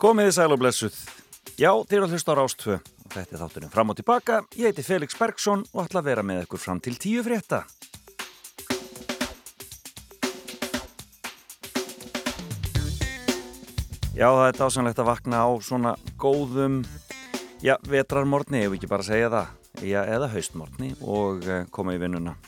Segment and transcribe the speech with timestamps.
[0.00, 0.94] Komiði sæl og blessuð.
[1.60, 4.38] Já, þér að hlusta á Rástvö og þetta er þátturinn fram og tilbaka.
[4.56, 7.66] Ég heiti Felix Bergsson og ætla að vera með ykkur fram til tíu frétta.
[14.16, 16.80] Já, það er dásanlegt að vakna á svona góðum
[17.60, 22.38] já, vetrarmorni, ef ekki bara segja það já, eða haustmorni og uh, koma í vinnuna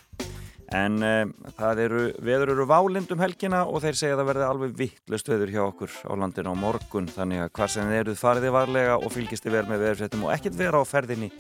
[0.77, 4.47] en uh, það eru, veður eru válind um helgina og þeir segja að það verði
[4.47, 7.11] alveg vittlust veður hjá okkur á landinu á morgun.
[7.13, 10.59] Þannig að hvað sem eruð fariði varlega og fylgist þið verð með veðurfréttum og ekkert
[10.59, 11.31] vera á ferðinni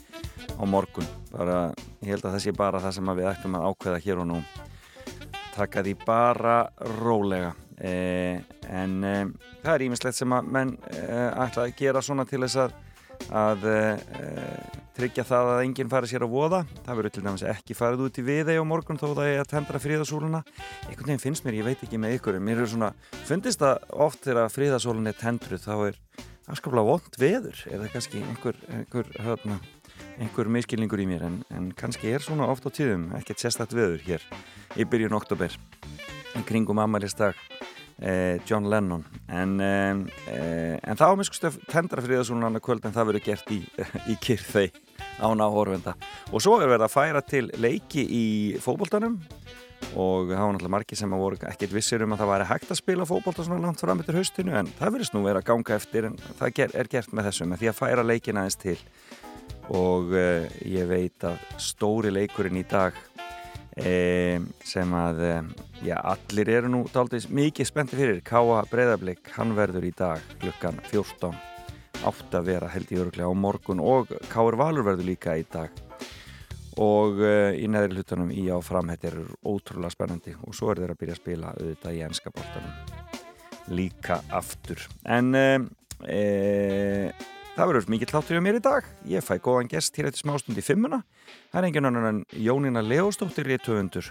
[0.53, 1.09] á morgun.
[1.33, 1.59] Bara,
[2.03, 4.39] ég held að það sé bara það sem við ættum að ákveða hér og nú.
[5.53, 6.57] Taka því bara
[7.01, 7.53] rólega.
[7.83, 8.39] Eh,
[8.71, 9.27] en eh,
[9.65, 12.77] það er ímislegt sem að menn eh, ætla að gera svona til þess að
[13.31, 16.63] að uh, tryggja það að enginn fari sér að voða.
[16.87, 19.53] Það verður til dæmis ekki farið út í viðei á morgun þó það er að
[19.53, 20.43] tendra fríðasóluna
[20.89, 22.93] einhvern veginn finnst mér, ég veit ekki með ykkur mér er svona,
[23.29, 26.01] fundist það oft þegar fríðasólun er tendruð þá er
[26.53, 27.65] afskaplega vond veður.
[27.71, 29.61] Eða kannski einhver einhver, hörna,
[30.19, 31.27] einhver miskilningur í mér?
[31.29, 34.27] En, en kannski er svona oft á tíðum ekkert sérstætt veður hér
[34.77, 35.57] í byrjun oktober
[36.37, 37.37] en kringum amalistag
[38.49, 39.05] John Lennon.
[39.31, 43.61] En, eh, en það ámiskustöf tendra fríðasúnan annar kvöld en það verður gert í,
[44.13, 44.69] í kyrþei
[45.23, 45.95] án áhorfenda.
[46.33, 48.25] Og svo er verið að færa til leiki í
[48.63, 49.21] fókbóltanum
[49.99, 52.79] og það var náttúrulega margi sem voru ekkert vissir um að það væri hægt að
[52.79, 56.09] spila fókbólta svona langt fram eftir haustinu en það verðist nú verið að ganga eftir
[56.09, 58.79] en það ger, er gert með þessu með því að færa leikin aðeins til.
[59.73, 62.97] Og uh, ég veit að stóri leikurinn í dag
[63.77, 65.23] E, sem að
[65.81, 68.21] já, allir eru nú daldið mikið spennti fyrir.
[68.27, 71.33] Káa Breiðarblik, hann verður í dag klukkan 14
[72.03, 75.71] átt að vera held í öruglega á morgun og Káur Valur verður líka í dag.
[76.83, 80.95] Og e, í neðri hlutunum í á framhætti eru ótrúlega spennandi og svo er þeir
[80.95, 83.01] að byrja að spila auðvitað í ennska bóltanum
[83.73, 84.81] líka aftur.
[85.05, 85.33] En
[87.53, 88.87] Það verður mikið hláttur hjá mér í dag.
[89.13, 91.03] Ég fæ góðan gest hér eftir smástund í fimmuna.
[91.53, 94.07] Það er engin annan en Jónína Leóstóttir í töfundur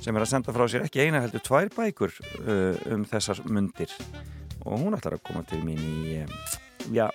[0.00, 3.92] sem er að senda frá sér ekki eina heldur tvær bækur uh, um þessar mundir.
[4.64, 6.22] Og hún ætlar að koma til mín í,
[6.96, 7.10] já,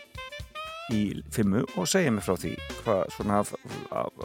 [0.93, 1.01] í
[1.33, 2.51] fimmu og segja mig frá því
[2.83, 3.39] hvað svona,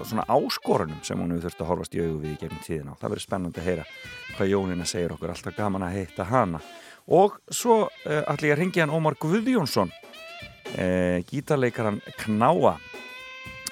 [0.03, 2.98] svona áskorunum sem hún hefur þurft að horfast í augu við í gegnum tíðina.
[3.00, 3.88] Það verður spennandi að heyra
[4.34, 5.32] hvað Jónína segir okkur.
[5.32, 6.60] Alltaf gaman að heita hana.
[7.08, 9.97] Og svo uh, ætla ég að ringja hann Ómar Guðjónsson
[10.76, 12.76] e, gítarleikaran Knáa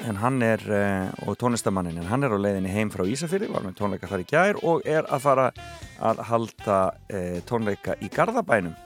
[0.07, 0.81] en hann er, e,
[1.27, 4.29] og tónlistamannin en hann er á leiðinni heim frá Ísafyrri var með tónleika þar í
[4.31, 5.47] gær og er að fara
[6.05, 8.77] að halda e, tónleika í Garðabænum.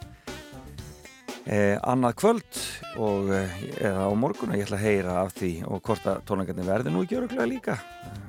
[1.51, 2.59] Annað kvöld
[3.01, 6.69] og eða á morgun og ég ætla að heyra af því og hvort að tónleikarnir
[6.69, 7.77] verði nú ekki öruglega líka.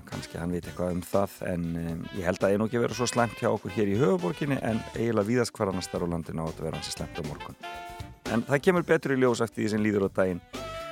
[0.09, 1.67] Kannski hann veit eitthvað um það en
[2.15, 4.57] ég held að það er nú ekki verið svo slemt hjá okkur hér í höfuborginni
[4.63, 5.75] en eiginlega þar
[6.07, 7.59] á landinu á að vera hansi slemt á morgun
[8.31, 10.41] en það kemur betur í ljós eftir því sem líður á daginn.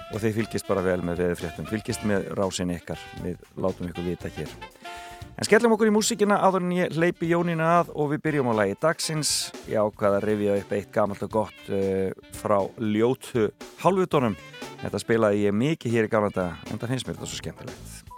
[0.10, 1.68] Og þeir fylgist bara vel með veðurfréttum.
[1.70, 3.02] Fylgist með rásin ykkar.
[3.22, 4.56] Við látum ykkur vita hér.
[5.40, 8.60] En skellum okkur í músíkina áður en ég hleypi Jónína að og við byrjum á
[8.60, 9.34] lagi dagsins.
[9.70, 12.10] Ég ákvaða að rifja upp eitt gamalt og gott uh,
[12.42, 13.52] frá ljótu
[13.84, 14.36] halvutónum
[14.84, 18.09] þetta spilaði ég mikið hér í gamla dag en það finnst mér þetta svo skemmtilegt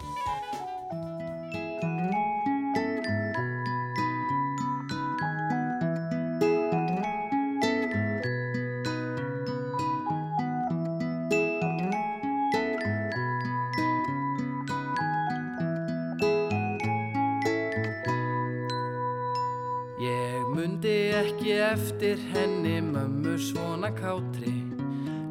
[22.34, 24.54] henni mömmu svona kátri.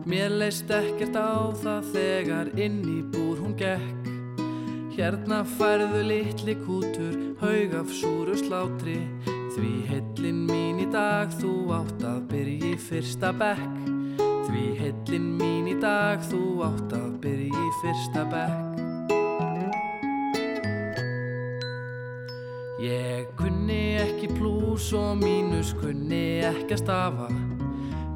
[0.05, 4.09] Mér leist ekkert á það þegar inn í búr hún gekk.
[4.95, 8.97] Hérna færðu litli kútur, haug af súru slátri.
[9.55, 13.79] Því heillin mín í dag þú átt að byrja í fyrsta bekk.
[14.47, 18.71] Því heillin mín í dag þú átt að byrja í fyrsta bekk.
[22.81, 25.40] Ég kunni ekki plús og mínus,
[25.91, 27.25] kunni ekki að stafa.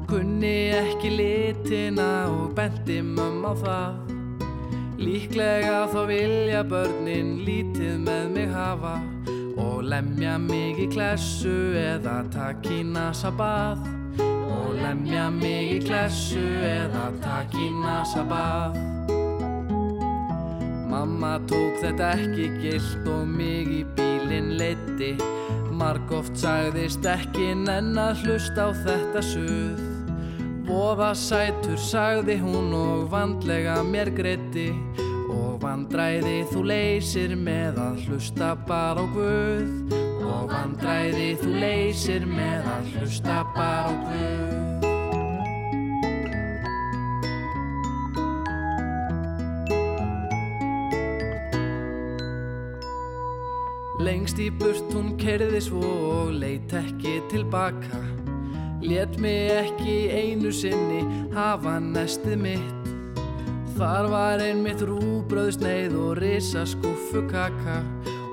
[0.08, 4.14] Kunni ekki litina og bendi mömm á það.
[4.96, 8.94] Líklega þá vilja börnin lítið með mig hafa
[9.60, 13.84] Og lemja mig í klessu eða takk í nasa bað.
[14.24, 18.80] Og lemja mig í klessu eða takk í nasa bað.
[20.88, 25.16] Mamma tók þetta ekki gilt og mig í bílinn leiti
[25.76, 29.82] Marg oft sagðist ekki nenn að hlusta á þetta suð.
[30.66, 34.70] Voða sætur sagði hún og vandlega mér greiti
[35.56, 39.96] Og vandræði þú leysir með að hlusta bara á Guð.
[40.26, 44.65] Og vandræði þú leysir með að hlusta bara á Guð.
[54.46, 55.82] Í burt hún kerði svo
[56.20, 58.00] og leit ekki tilbaka
[58.86, 61.00] Let mig ekki einu sinni
[61.34, 62.90] hafa nestið mitt.
[63.74, 67.80] Þar var einmitt rúbröðsneið og risa skuffu kaka.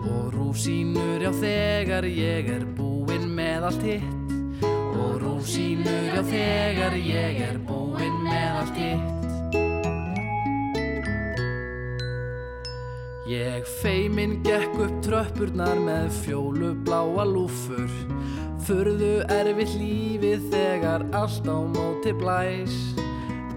[0.03, 4.37] Og rúsínur já þegar ég er búinn með allt hitt.
[4.67, 9.22] Og rúsínur já þegar ég er búinn með allt hitt
[13.33, 17.89] Ég feiminn gekk upp tröppurnar með fjólu bláa lúfur.
[18.67, 22.75] Furðu erfitt lífið þegar allt á móti blæs.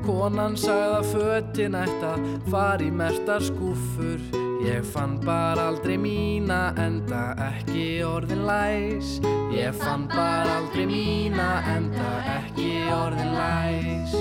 [0.06, 2.14] Konan sagða fötin ætta
[2.48, 4.22] fari mertar skúfur
[4.64, 9.18] Ég fann bara aldrei mína enda ekki orðin læs.
[9.52, 14.16] Ég fann bara aldrei mína enda ekki orðin læs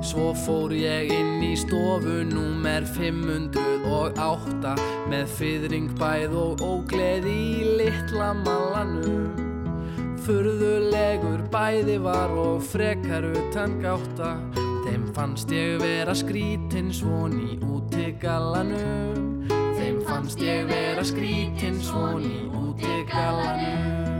[0.00, 4.72] Svo fór ég inn í stofu númer 508
[5.12, 9.28] með fyrring bæð og ógleð í litla malanum.
[10.24, 14.30] Furðulegur bæði var og frekar utan gáta,
[14.86, 19.44] þeim fannst ég vera skrítinn svon í útigalanum.
[19.76, 24.08] Þeim fannst ég vera skrítinn svon í útigalanum.
[24.08, 24.19] Þau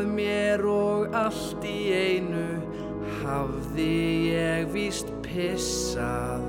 [0.00, 2.60] hlóað mér og allt í einu
[3.20, 6.40] hafði ég víst pissað.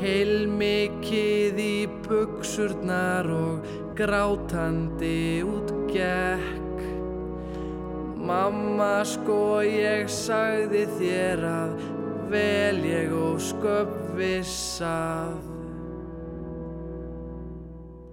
[0.00, 6.80] Heilmikið í buksurnar og grátandi út gekk.
[8.16, 11.78] Mamma sko ég sagði þér að
[12.32, 15.51] vel ég og sköp vissað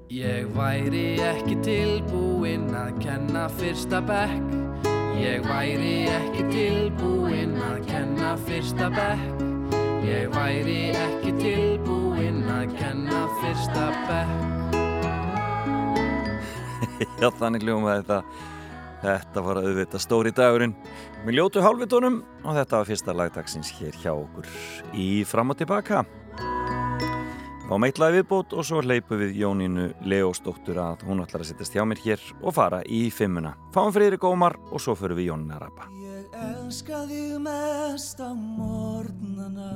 [0.10, 4.56] Ég væri ekki tilbúinn að kenna fyrsta bekk
[5.22, 9.44] Ég væri ekki tilbúinn að kenna fyrsta bekk
[10.08, 14.80] Ég væri ekki tilbúinn að kenna fyrsta bekk
[17.22, 18.24] Já, þannig hljómaði þetta.
[19.04, 20.74] Þetta var auðvitað stóri dagurinn
[21.22, 24.50] með ljótu hálfitónum og þetta var fyrsta lagdagsins hér hjá okkur
[24.98, 26.02] í fram og tilbaka.
[27.70, 31.84] Fá meitlaði viðbót og svo hleypu við Jónínu Leósdóttur að hún ætlar að sittast hjá
[31.86, 33.52] mér hér og fara í fimmuna.
[33.76, 35.86] Fáum Freyri Gómar og svo förum við Jónínu að rappa.
[36.02, 39.70] Ég elska þig mest á morgnana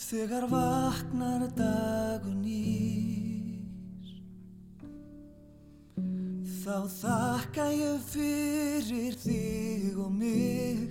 [0.00, 4.08] Þegar vaknar dagun nýr
[6.64, 10.88] Þá þakka ég fyrir þig og mig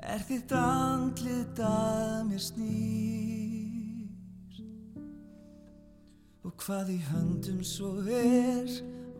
[0.00, 3.45] Er þitt andlit að mér snýr
[6.60, 8.70] hvað í höndum svo er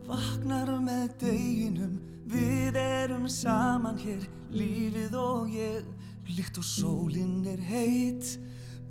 [0.07, 1.97] Vaknar með deginum.
[2.27, 4.23] Við erum saman hér
[4.55, 5.87] Lífið og ég.
[6.27, 8.37] Líkt og sólinn er heit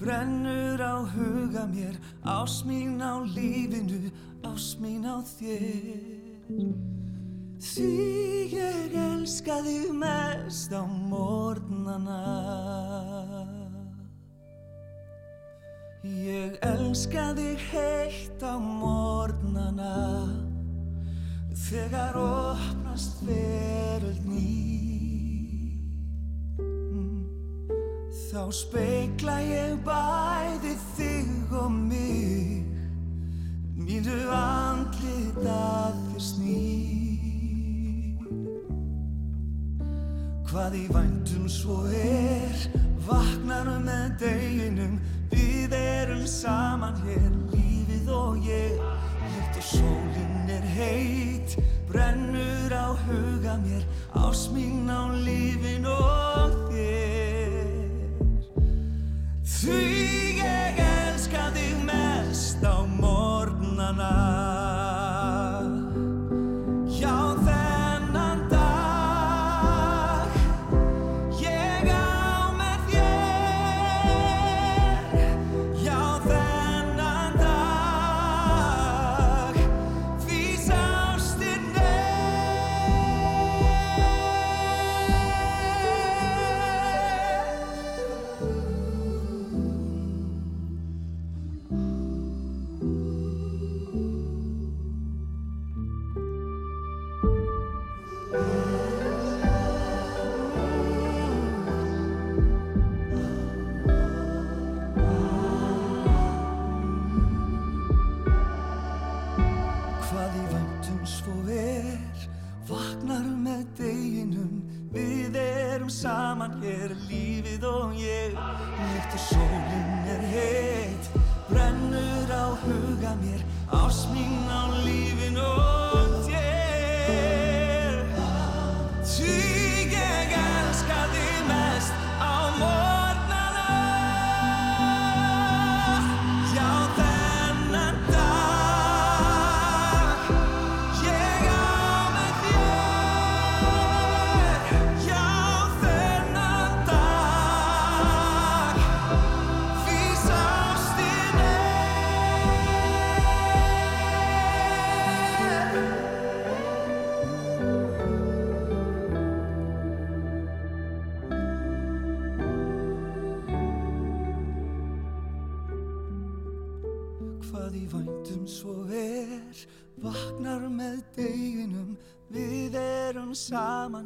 [0.01, 1.97] Brennur á huga mér.
[2.25, 4.13] Ás mín á lífinu
[4.45, 6.77] Ás mín á þér.
[7.57, 7.93] Því
[8.53, 12.21] ég elska þig mest á morgnana
[16.07, 20.31] Ég elska þig heitt á morgnana
[21.67, 24.53] Þegar opnast veröld ný.
[28.29, 32.63] Þá speikla ég bæði þig og mig
[33.75, 38.23] Mínu andlit að þér snýr.
[40.47, 42.67] Hvað í væntum svo er
[43.07, 44.97] Vaknar með deginum
[45.31, 48.81] Við erum saman hér Lífið og ég.
[49.27, 51.57] Líkt og sólinn er heit
[51.89, 53.85] Brennur á huga mér.
[54.15, 57.71] Ás mín á lífin og þér.
[59.45, 59.81] Því
[60.41, 60.86] ég elska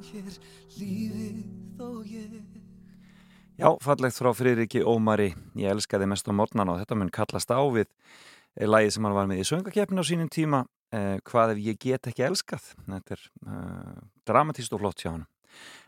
[0.09, 0.41] hér
[0.79, 2.41] Lífið og ég
[3.61, 7.61] Já, fallegt frá Friðriki Ómari, ég elskaði mest á mornan og þetta mun kallast á
[7.61, 7.91] við
[8.57, 10.63] lægið sem hann var með í söngakeppinu á sínum tíma,
[10.97, 15.27] eh, hvað ef ég get ekki elskað, þetta er eh, dramatíst og flott hjá hann.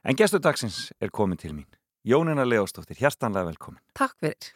[0.04, 1.69] En gestur dagsins er komin til mín,
[2.04, 3.81] Jónina Leóstóttir, hjertanlega velkomin.
[3.97, 4.52] Takk fyrir.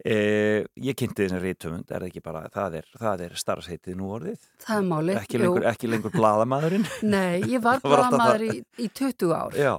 [0.00, 2.86] Eh, ég kynnti þessi rítumund, er ekki bara, það er,
[3.26, 5.18] er starfsheitið nú orðið, Það málið.
[5.20, 6.86] ekki lengur, ekki lengur blaðamaðurinn.
[7.14, 9.58] Nei, ég var blaðamaður í, í 20 ár.
[9.60, 9.74] Já,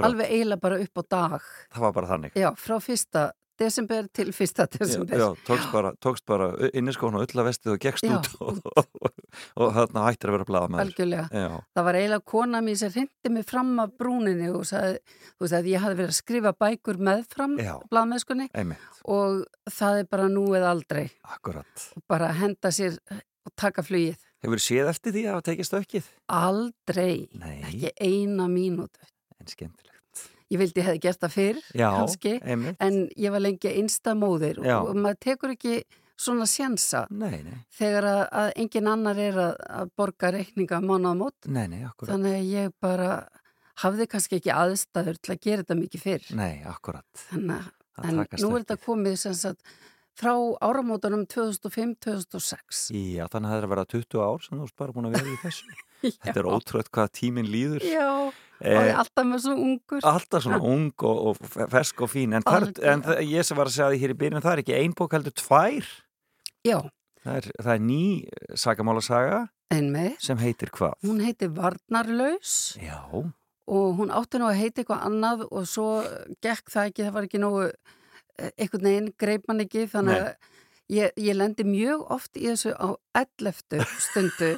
[0.00, 1.50] Alveg eiginlega bara upp á dag.
[1.74, 2.38] það var bara þannig.
[2.40, 3.26] Já, frá fyrsta
[3.58, 5.18] desember til fyrsta desember.
[5.18, 9.10] Já, tókst bara, tókst bara inniskóna öllavestið og gekkst Já, út og, og,
[9.56, 10.84] og þarna hættir að vera blaðamæður.
[10.86, 11.26] Algjörlega.
[11.32, 11.48] Já,
[11.78, 15.00] Það var eiginlega kona mín sem hindi mig fram af brúninni og sagði,
[15.36, 17.74] þú veist að ég hafði verið að skrifa bækur meðfram Já.
[17.92, 21.06] blaðmennskunni einmitt, og það er bara nú eða aldrei.
[21.36, 21.88] akkurat.
[21.96, 22.98] Og bara henda sér
[23.46, 24.16] og taka flugið.
[24.44, 26.08] Hefur séð eftir því að hafa tekið stökkið?
[26.28, 27.14] Aldrei.
[27.40, 29.00] Nei, Ekki eina mínútu.
[29.40, 29.95] en skemmtilegt.
[30.52, 32.34] Ég vildi ég hefði gert það fyrr, Já, kannski.
[32.42, 32.76] einmitt.
[32.80, 34.76] En ég var lengi einsta móðir Já.
[34.82, 35.80] og maður tekur ekki
[36.16, 41.48] svona sjensa Nei, nei, þegar að, að engin annar er að, að borga reikninga mánaðamót.
[41.50, 42.12] nei, nei, akkurat.
[42.14, 43.10] Þannig að ég bara
[43.82, 46.30] hafði kannski ekki aðstæður til að gera þetta mikið fyrr.
[46.38, 47.04] Nei, akkurat.
[47.26, 47.66] Þannig
[48.06, 49.76] en nú er þetta komið sem sagt
[50.16, 50.32] frá
[50.64, 52.86] áramótunum 2005-2006.
[52.96, 55.32] Já, þannig að það er að vera 20 ár sem þú bara búin að vera
[55.34, 55.76] í þessu.
[56.24, 57.86] Þetta er ótrúið hvað tíminn líður.
[57.86, 60.00] Já, og Eh, ég alltaf með svo ungur.
[60.08, 62.32] alltaf svona ung og, og fersk og fín.
[62.38, 64.76] En, þar, en ég sem var að segja því hér í byrjun, það er ekki
[64.78, 65.90] ein bók heldur tvær.
[66.64, 66.78] Já,
[67.26, 67.98] Það er, það er ný
[68.54, 69.38] sagamálasaga
[69.74, 70.20] einmitt.
[70.22, 70.92] sem heitir hvað?
[71.04, 73.00] Hún heiti Varnarlaus Já,
[73.66, 75.88] og hún átti nú að heita eitthvað annað og svo
[76.44, 80.52] gekk það ekki, það var ekki nógu eh, einhvern veginn, greip mann ekki þannig að
[80.92, 83.80] ég, ég lendi mjög oft í þessu á 11.
[84.04, 84.50] stundu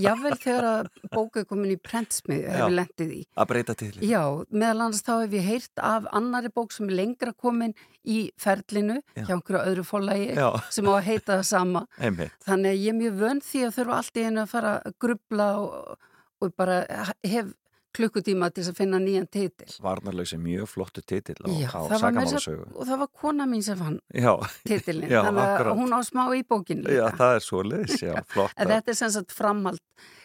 [0.00, 3.90] jável þegar að bóka er komin í prentsmiðu hefur lendið í að breyta til.
[4.02, 7.76] Já, meðal annars þá hef ég heyrt af annari bók sem er lengra komin
[8.08, 9.24] í ferlinu Já.
[9.28, 12.34] hjá einhverju öðru fólagi Já, sem á að heita það sama einmitt.
[12.46, 14.98] þannig að ég er mjög vönd því að þurfa allt í einu að fara að
[15.04, 15.96] grubla og,
[16.42, 16.82] og bara
[17.26, 17.52] hef
[17.98, 22.68] klukkutíma til að finna nýjan titil Varnarlaus er mjög flottu titill á, Já, á sagamálasögu.
[22.74, 24.32] og það var kona mín sem fann Já,
[24.68, 28.54] þannig að hún á smá í bókin líka já, það er svo liðs, já, flott.
[28.56, 29.82] en þetta er sem sagt framhald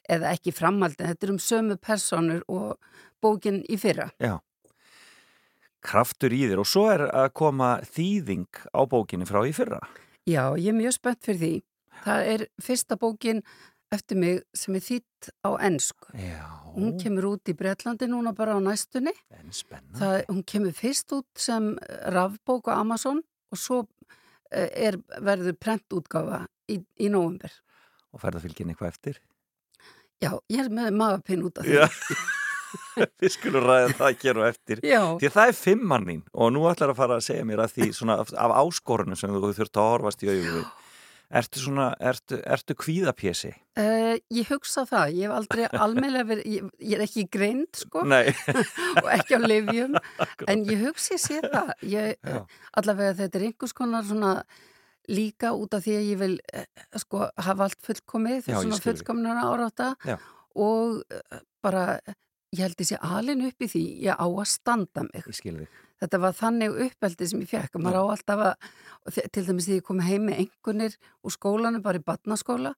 [0.09, 2.77] eða ekki framhald, en þetta er um sömu personur og
[3.23, 4.37] bókin í fyrra Já.
[5.83, 9.81] Kraftur í þér og svo er að koma þýðing á bókinni frá í fyrra.
[10.23, 11.55] Já, ég er mjög spennt fyrir því
[12.03, 13.41] það er fyrsta bókin
[13.95, 16.43] eftir mig sem er þýtt á ennsku Já,
[16.75, 19.13] hún kemur út í Bretlandi núna bara á næstunni.
[19.97, 21.73] Það, hún kemur fyrst út sem
[22.13, 23.21] rafbók á Amazon
[23.53, 23.83] og svo
[24.51, 27.53] eh, er, verður prentútgáfa í, í nóvumber.
[28.13, 29.19] Og ferðarfylgin eitthvað eftir?
[30.23, 31.83] Já, ég er með magapinn út af því.
[33.21, 34.79] Við skulum ræða það hér og eftir.
[34.85, 37.63] Já, Því að það er fimmann mín og nú ætlar að fara að segja mér
[37.65, 40.63] að því svona af, áskorunum sem þú þurft að horfast í auðvið.
[41.33, 43.53] Ertu svona, ertu, ertu kvíðapjesi?
[43.81, 45.15] uh, ég hugsa það.
[45.17, 48.03] Ég hef aldrei almeinlega verið, ég, ég er ekki greind sko
[49.01, 49.97] og ekki á livjum,
[50.51, 51.73] en ég hugsi sér það.
[51.89, 52.29] Ég,
[52.77, 54.35] allavega þetta er einhvers konar svona
[55.11, 56.67] líka út af því að ég vil eh,
[57.01, 58.83] sko hafa allt fullkomið, skil þig.
[58.85, 60.15] fullkomnar áráta Já.
[60.55, 61.99] og eh, bara
[62.53, 65.25] ég held sé alin upp í því ég á að standa mig.
[65.25, 65.81] ég skil þig.
[66.03, 68.71] Þetta var þannig uppeldi sem ég fekk að maður á alltaf að,
[69.07, 72.73] og til dæmis því ég kom heim með einhvernir úr skólanu, bara í badnaskóla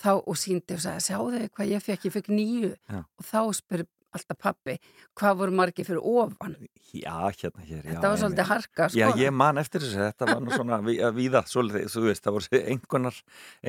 [0.00, 3.02] þá og síndi og sagði, sjáðu þið hvað ég fekk, ég fekk nýju Já.
[3.04, 4.78] og þá spyr alltaf pappi,
[5.18, 6.56] hvað voru margir fyrir ofan?
[6.94, 7.82] Já, hérna hér.
[7.82, 8.20] Þetta var einmitt.
[8.22, 8.98] svolítið harka, sko.
[9.00, 12.36] Já, ég man eftir þessu, þetta var nú svona að víða, svolítið, þú veist, það
[12.36, 13.18] voru einhvernar,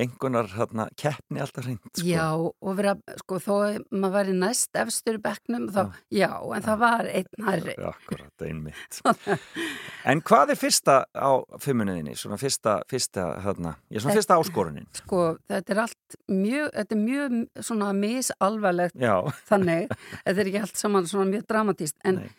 [0.04, 2.06] einhvernar hérna, keppni alltaf hreint, sko.
[2.06, 5.82] Já, og vera, sko, þó að maður væri næst efstur í bekknum, þá,
[6.14, 7.74] já, en það var einn hærri.
[7.74, 9.00] Já, akkurat, einmitt.
[10.12, 11.30] en hvað er fyrsta á
[11.66, 14.86] fimmuniðinni, svona fyrsta, fyrsta, hérna, ég svona fyrsta áskorunin?
[15.02, 17.36] Sko, þetta er allt mjög, þetta er mjög
[17.66, 19.16] svona misalvarlegt Já,
[19.50, 19.90] þannig,
[20.36, 22.30] þetta er ekki allt saman svona mjög dramatíst, en Nei.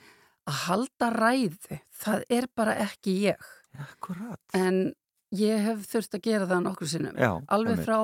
[0.47, 3.47] að halda ræðu, það er bara ekki ég.
[3.77, 4.39] akkurat.
[4.57, 4.93] En
[5.35, 7.17] ég hef þurft að gera það nokkur sinnum.
[7.17, 7.99] Já, Alveg frá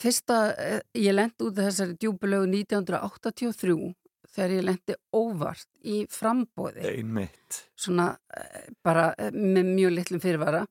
[0.00, 3.94] fyrsta, eh, ég lendi út af þessari djúbulegu 1983
[4.30, 7.64] þegar ég lendi óvart í frambóði, Einmitt.
[7.76, 10.66] svona eh, bara eh, með mjög litlum fyrirvara,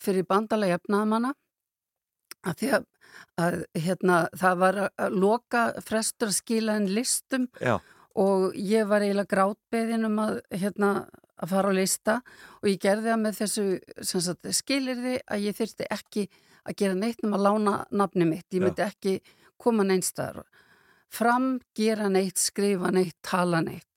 [0.00, 1.34] fyrir bandalega jafnaðamanna
[2.46, 2.84] að því að,
[3.44, 3.56] að
[3.86, 7.78] hérna, það var að loka frestur að skila en listum Já,
[8.20, 10.92] og ég var eiginlega grátbeðin um að, hérna,
[11.40, 12.16] að fara á lista
[12.60, 16.26] og ég gerði það með þessu skilirði að ég þyrsti ekki
[16.60, 18.66] að gera neitt um að lána nafni mitt, ég Já.
[18.66, 19.14] myndi ekki
[19.60, 20.44] koma neinstæðar
[21.10, 23.89] fram, gera neitt, skrifa neitt, tala neitt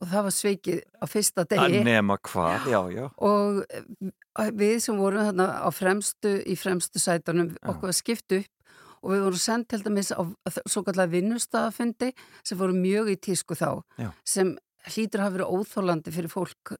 [0.00, 3.04] og það var sveikið á fyrsta að degi nema hvað, já, já.
[3.28, 8.50] og eh, við sem vorum þarna á fremstu, í fremstu sætunum, okkur var skipt upp
[9.04, 10.22] og við vorum sendt til dæmis á
[10.64, 12.12] svo kallar vinnustafafundi
[12.44, 14.08] sem voru mjög í tísku þá Já.
[14.24, 14.54] sem
[14.94, 16.74] hlýtur að hafa verið óþólandi fyrir fólk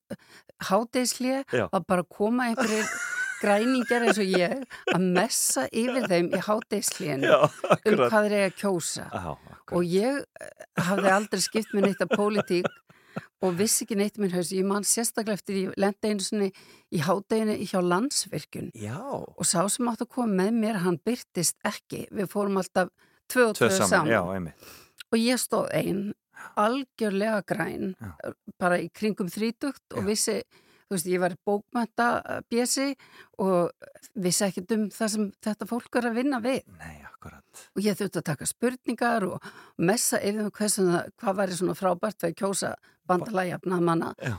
[0.69, 1.67] hádeislega Já.
[1.69, 2.89] að bara koma einhverjir
[3.45, 4.63] græningar eins og ég
[4.95, 9.75] að messa yfir þeim í hádeisleginu Já, um hvað þeir eiga að kjósa akkurat.
[9.77, 12.71] og ég eh, hafði aldrei skipt með neitt af pólitík
[13.45, 14.53] og vissi ekki neitt minn haus.
[14.55, 16.51] Ég man sérstaklega eftir ég lendi einu sinni
[16.95, 18.73] í hádeginu hjá landsvirkjun.
[18.79, 22.93] Já, og sá sem átt að koma með mér hann byrtist ekki, við fórum alltaf
[23.31, 24.21] tvö og tvö saman, já,
[25.11, 26.05] og ég stóð ein
[26.59, 28.13] algjörlega græn Já.
[28.61, 30.41] bara í kringum þrítugt og vissi,
[30.89, 32.09] þú veist, ég var bókmænta
[32.51, 32.95] bjösi
[33.43, 33.71] og
[34.15, 36.63] vissi ekkert um það sem þetta fólk er að vinna við.
[36.81, 37.45] Nei, akkurat.
[37.77, 39.47] og ég þurfti að taka spurningar og
[39.79, 40.85] messa yfir um hversu,
[41.21, 42.75] hvað væri svona frábært að kjósa
[43.11, 44.35] bandalægjafna manna Já.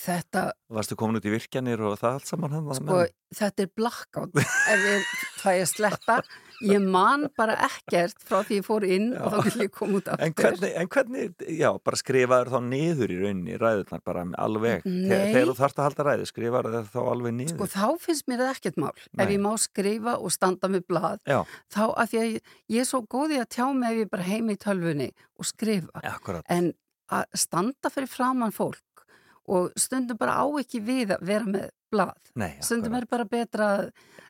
[0.00, 2.70] þetta, Varstu komin út í virkjanir og það allt saman hann?
[2.78, 3.00] sko,
[3.36, 4.38] þetta er blackout
[4.72, 5.10] ef ég
[5.42, 6.20] fæ að sleppa.
[6.60, 10.10] Ég man bara ekkert frá því ég fór inn og þá vil ég koma út
[10.12, 10.26] aftur.
[10.26, 14.84] En hvernig, en hvernig, já, bara skrifaður þá niður í rauninni ræðurnar bara alveg?
[14.84, 15.06] Nei.
[15.32, 17.54] þegar, þú þarft að halda ræðu, skrifaður það þá alveg niður?
[17.54, 18.92] Sko þá finnst mér það ekkert mál.
[19.00, 19.24] Nei.
[19.24, 21.38] ef ég má skrifa og standa með blað Já,
[21.72, 22.36] þá að ég,
[22.76, 25.08] ég er svo góði að tjá mig ef ég bara heim í tölvunni
[25.40, 26.04] og skrifa.
[26.12, 26.44] Akkurat.
[26.52, 26.74] En
[27.10, 29.04] að standa fyrir framann fólk
[29.50, 33.70] og stundum bara á ekki við að vera með blað Nei, stundum er bara betra
[33.76, 33.86] að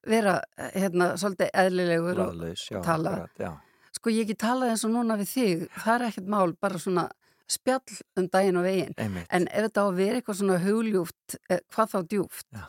[0.08, 0.38] vera
[0.72, 3.16] hérna svolítið eðlilegur og, Blaðlaus, já, tala.
[3.26, 3.66] akkurat,
[3.98, 7.08] sko ég ekki talað eins og núna við þig það er ekkert mál, bara svona
[7.50, 9.26] spjall um daginn og veginn Einmitt.
[9.28, 12.64] en ef þetta á að vera eitthvað svona hugljúft eh, hvað þá djúft Já.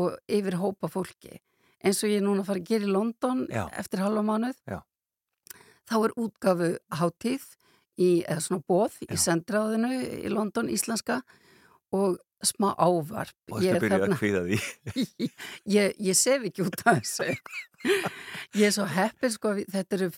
[0.00, 1.36] og yfir hópa fólki
[1.82, 3.66] eins og ég núna fara að gera í London Já.
[3.78, 4.58] eftir halva mánuð
[5.90, 7.44] þá er útgafu hátíð
[8.00, 9.12] í, eða svona bóð Já.
[9.14, 9.90] í sendráðinu
[10.22, 11.20] í London íslenska
[11.92, 15.28] og smá ávarp Og Ég er byrjuð þarna- að kvíða því
[15.76, 17.28] ég, ég sef ekki út af þessu
[18.58, 20.08] ég er svo heppin sko þetta eru,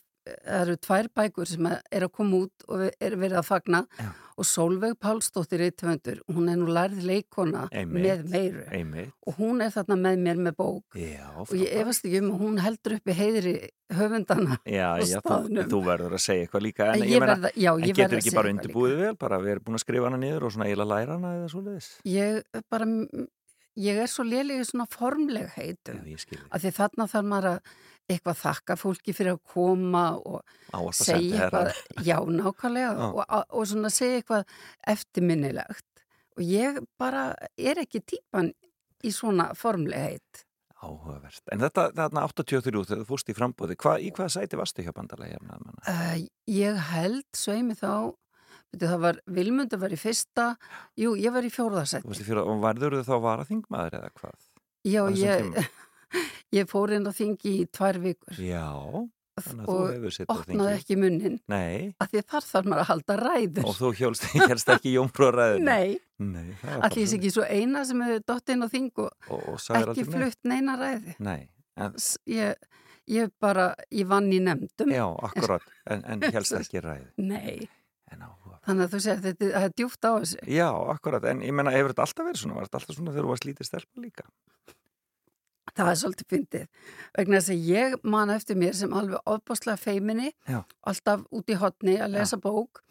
[0.61, 4.13] eru tvær bækur sem er að koma út og er verið að fagna Já.
[4.35, 8.03] Og Solveig Pálsdóttir Rítvöndur, hún er nú lærið leikona Einmitt.
[8.03, 8.65] með meiru.
[8.75, 9.13] Einmitt.
[9.27, 10.99] Og hún er þarna með mér með bók.
[10.99, 13.55] Já, og ég efast ekki um að hún heldur upp í heiðri
[13.95, 16.91] höfundana Já, já, þú, þú verður að segja eitthvað líka.
[16.95, 19.15] En, ég ég verða, já, en getur ekki bara undirbúið vel?
[19.21, 21.91] Bara við erum búin að skrifa hana niður og svona eiginlega læra hana eða svoleiðis?
[22.11, 22.91] Ég bara,
[23.87, 26.03] ég er svo lélega svona formleg heitum.
[26.51, 27.75] Af því þarna þarf maður að
[28.11, 30.43] eitthvað þakka fólki fyrir að koma og
[30.75, 34.57] Ávarpa segja eitthvað, já nákvæmlega og, og svona segja eitthvað
[34.95, 36.05] eftirminnilegt
[36.37, 38.53] og ég bara er ekki típan
[39.05, 40.45] í svona formlegheit
[40.85, 41.41] Áhugavert.
[41.49, 44.91] En þetta, þarna 83 þegar þú fúst í frambóði, hva, í hvaða sæti varstu hjá
[44.93, 45.39] bandalagi?
[45.41, 46.19] uh,
[46.51, 48.13] ég held sveimi þá
[48.75, 50.49] veitu, það var, Vilmundur var í fyrsta
[50.99, 54.13] jú, ég var í Þú fjórðarsætti varst í fyrir, og varður þau þá varaþingmaður eða
[54.19, 54.39] hvað?
[54.85, 55.71] já, ég?
[56.59, 58.39] ég fór inn á þingi í tvær vikur.
[58.41, 58.65] Já,
[59.41, 61.39] þannig að þú og hefur sitt á opnaði ekki munnin.
[61.51, 63.69] Nei, af því þar þarf maður að halda ræður.
[63.71, 65.65] Og þú hjálst, hjálst ekki jómfrúaræðinu.
[65.71, 68.69] nei, Nei, það var bara allir ég ekki svo eina sem hefur dott inn á
[68.71, 70.13] þing og Og, og ekki nei.
[70.15, 71.41] flutt neina ræði Nei,
[71.83, 71.97] en,
[72.31, 72.69] ég,
[73.11, 74.93] ég bara, ég vann í nefndum.
[74.95, 77.11] Já, akkurat, en, en helst ekki ræði.
[77.19, 77.67] nei,
[78.65, 80.39] þannig að þú segir þetta það er djúft á þessu.
[80.55, 82.55] Já, akkurat, en ég menna, hefur þetta alltaf verið svona?
[82.61, 84.25] Var þetta alltaf svona þegar þú varst lítið stelpa líka?
[85.77, 86.65] Það er svolítið fyndið.
[87.19, 90.63] Vegna þess að ég man eftir mér sem alveg ofbáslega feiminni Já.
[90.87, 92.85] alltaf út í hotni að lesa bók.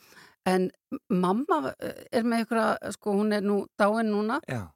[0.45, 0.69] En
[1.07, 2.63] mamma eh, er með ykkur
[2.97, 4.41] sko hún er nú dáin núna.
[4.51, 4.67] Já,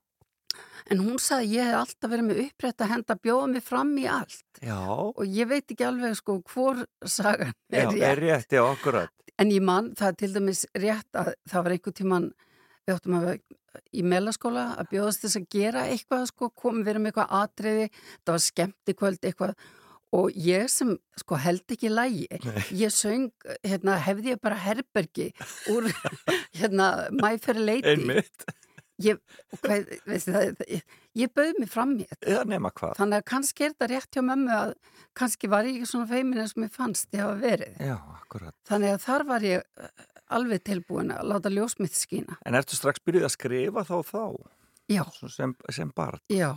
[0.92, 3.92] en hún sagði ég hef alltaf verið með upprætt að henda að bjóða mig fram
[4.00, 4.60] í allt.
[4.64, 8.04] Já, og ég veit ekki alveg sko hvor sagan já, er rétt.
[8.08, 9.12] er rétt, já, akkurat.
[9.38, 12.30] en ég man það er til dæmis rétt að það var einhver tíman
[12.88, 13.28] við áttum að
[13.92, 18.32] í mellaskóla að bjóðast þess að gera eitthvað sko, komum við með eitthvað atriði það
[18.34, 19.54] var skemmti kvöld eitthvað.
[20.18, 22.28] Og ég sem sko held ekki lægi
[22.72, 23.26] ég söng,
[23.60, 25.26] hérna hefði ég bara herbergi
[25.74, 25.90] úr
[26.60, 27.92] hérna My Fair Lady.
[27.92, 28.46] Einmitt,
[29.04, 29.20] ég,
[29.60, 31.92] hvað, veistu, það, ég, ég bauð mig fram
[32.48, 32.96] nema hvað.
[33.02, 34.72] þannig að kannski er þetta rétt hjá mömmu að
[35.20, 37.76] kannski var ég ekki svona feimin eins og mér fannst ég hafa verið.
[37.84, 37.98] Já,
[38.72, 39.84] þannig að þar var ég
[40.34, 42.38] alveg tilbúin að láta ljósmynd skína.
[42.46, 44.22] En ertu strax byrjuð að skrifa þá þá,
[44.92, 46.20] já, sem, sem barn?
[46.32, 46.52] já.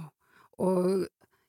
[0.62, 1.08] Og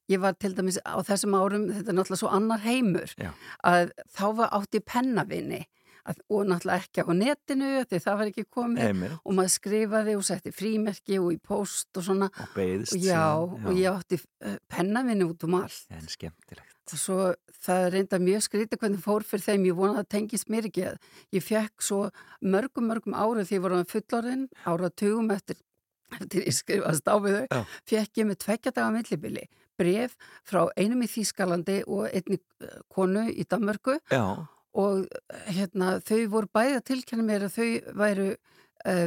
[0.08, 3.30] ég var til dæmis á þessum árum þetta er náttúrulega svo annar heimur Já.
[3.64, 5.62] að þá var átti pennavinni.
[6.02, 8.80] Að, og náttúrulega ekki á netinu því það var ekki komið.
[8.88, 12.30] Einmitt, og maður skrifaði og setti frímerki og í post og svona.
[12.42, 15.84] Og beðist og já, síðan, og ég átti uh, pennavinni út um allt.
[15.94, 16.71] En skemmtilegt.
[17.00, 20.68] Svo það reynda mjög skrítið hvernig fór fyrir þeim, ég vona að það tengist mér
[20.68, 20.86] ekki.
[20.90, 22.00] Að ég fekk svo
[22.54, 25.60] mörgum mörgum árið því ég voru með fullorðin áratugum eftir,
[26.18, 27.60] eftir ég skrifast á við Já.
[27.62, 29.46] þau fekk ég með tveggja daga millibili
[29.80, 33.96] bref frá einum í Þýskalandi og einni eh, konu í Danmörku.
[34.12, 34.44] Já,
[34.78, 38.28] og eh, hérna, þau voru bæði að tilkynna mér að þau væru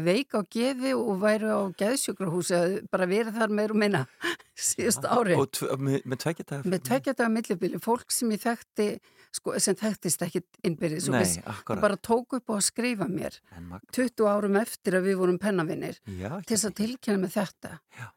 [0.05, 2.59] veik á geði og væru á geðsjökrahúsi
[2.91, 4.03] bara verið þar meir og minna
[4.69, 6.01] síðust ári og með,
[6.47, 6.63] dagar.
[6.71, 8.87] með tveggjadaga millibili, fólk sem ég þekkti
[9.35, 11.81] sko, sem þekktist ekki innbyrðis og Nei, akkurat.
[11.83, 15.99] bara tók upp að skrifa mér En mag- 20 árum eftir að við vorum pennavinnir
[16.07, 18.07] Já, til þess að tilkynna með þetta Já.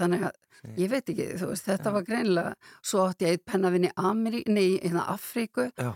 [0.00, 0.40] þannig að
[0.78, 5.68] ég veit ekki, veist, þetta var greinlega svo átti ég eitt pennavinn í hérna Afríku
[5.76, 5.92] Já.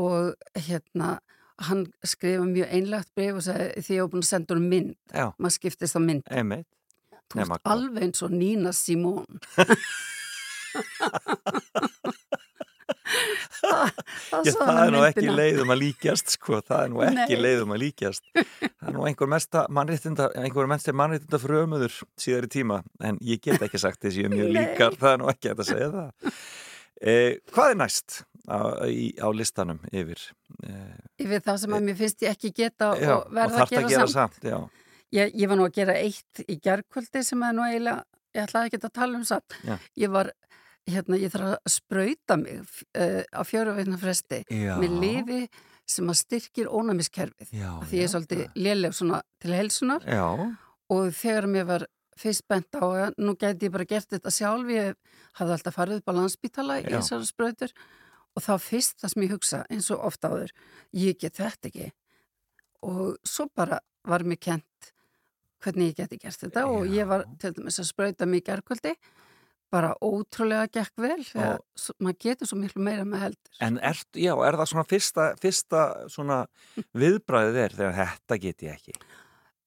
[0.00, 0.34] og
[0.66, 1.18] hérna
[1.68, 4.94] hann skrifa mjög einlegt breyf og sagði því ég hef búin að senda hún mynd
[5.14, 6.66] Já, maður skiptist á mynd einmitt.
[7.32, 9.40] þú Nema veist alveg eins og Nina Simone
[13.56, 17.42] það, Já, það er nú ekki leiðum að líkjast, sko, það er nú ekki Nei.
[17.46, 18.24] leiðum að líkjast.
[18.36, 23.42] Það er nú einhver mesta mannréttinda, einhver mesta mannréttinda frömuður síðar í tíma, en ég
[23.44, 24.56] get ekki sagt þessi mjög Nei.
[24.60, 26.32] líkar, það er nú ekki að segja það.
[27.00, 30.22] Eh, hvað er næst á, í, á listanum yfir?
[30.64, 33.88] Eh, yfir það sem að mér finnst ég ekki geta já, og verða þarft að
[33.92, 34.40] gera, samt.
[34.46, 34.58] já.
[35.14, 38.02] Ég, ég var nú að gera eitt í gerðkvöldi sem að nú eiginlega,
[38.34, 39.56] ég ætlaði ekki að tala um samt.
[39.66, 39.76] Já.
[40.02, 40.32] Ég var,
[40.90, 44.74] hérna, ég þarf að sprauta mig uh, á fjöru veitna fresti Já.
[44.80, 45.40] með lifi
[45.86, 47.52] sem að styrkir ónæmiskerfið.
[47.52, 50.26] Því ég er svolítið léleg til helsunar Já,
[50.90, 51.86] og þegar mér var
[52.20, 54.96] fyrst bent á að nú gæti ég bara gert þetta sjálf, ég
[55.38, 57.74] hafði alltaf farið upp á landsbítala í þessari sprautur
[58.36, 60.54] og þá fyrst það sem ég hugsa eins og ofta áður,
[60.96, 61.92] ég get þetta ekki
[62.86, 64.92] og svo bara var mér kent
[65.64, 66.92] hvernig ég geti gert þetta og Já.
[67.00, 68.94] ég var til dæmis að sprauta mig í gerkvöldi
[69.72, 71.58] bara ótrúlega gekk vel þegar
[71.98, 75.82] maður getur svo miklu meira með heldur en er, já, er það svona fyrsta, fyrsta
[76.12, 76.38] svona
[77.00, 78.96] viðbræðið er þegar þetta get ég ekki?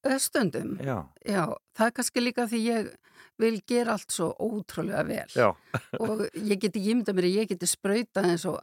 [0.08, 1.44] Eh, stundum, Já, já,
[1.76, 2.92] það er kannski líka því ég
[3.40, 5.50] vil gera allt svo ótrúlega vel já,
[6.06, 8.62] og ég geti ímynda mér að ég geti sprautað eins og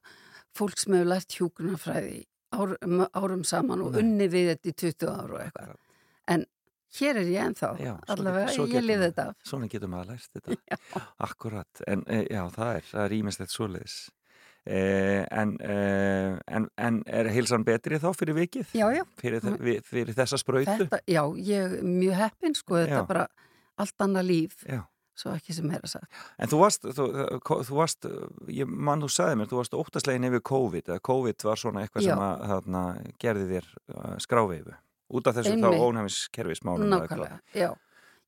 [0.56, 2.22] fólk sem hefur lært hjúkunarfræði
[2.56, 4.00] árum, árum saman og Nei.
[4.00, 5.74] unni við þetta í 20 ára og eitthvað.
[6.32, 6.46] En
[6.96, 9.10] hér er ég ennþá, Já, allavega, svo ég getur lifið maður.
[9.10, 9.36] þetta af.
[9.52, 11.02] svona getur maður lært þetta.
[11.28, 13.96] Akkurat, en e, já, það er, það er ímislegt svoleiðis.
[14.66, 18.72] Eh, en, eh, en, en er heilsan betri þá fyrir vikið?
[18.74, 22.98] Já, já, Fyrir, þe- við- fyrir þessa þetta, já, ég er mjög heppin, sko, þetta
[22.98, 23.26] er bara
[23.78, 24.80] allt annað líf, Já.
[25.14, 26.10] svo ekki sem meira sagt.
[26.38, 27.06] En þú varst, þú,
[27.62, 28.08] þú varst,
[28.48, 32.02] ég mann þú sagði mér, þú varst óttaslegin yfir COVID, eða COVID var svona eitthvað
[32.02, 32.10] Já.
[32.10, 32.82] sem að þarna,
[33.22, 34.74] gerði þér uh, skráfiðu,
[35.14, 35.78] út af þessu Einmitt.
[35.78, 36.90] þá ónæmiskerfismálum.
[36.90, 37.22] eða hvað.
[37.22, 37.70] Nákvæmlega, já.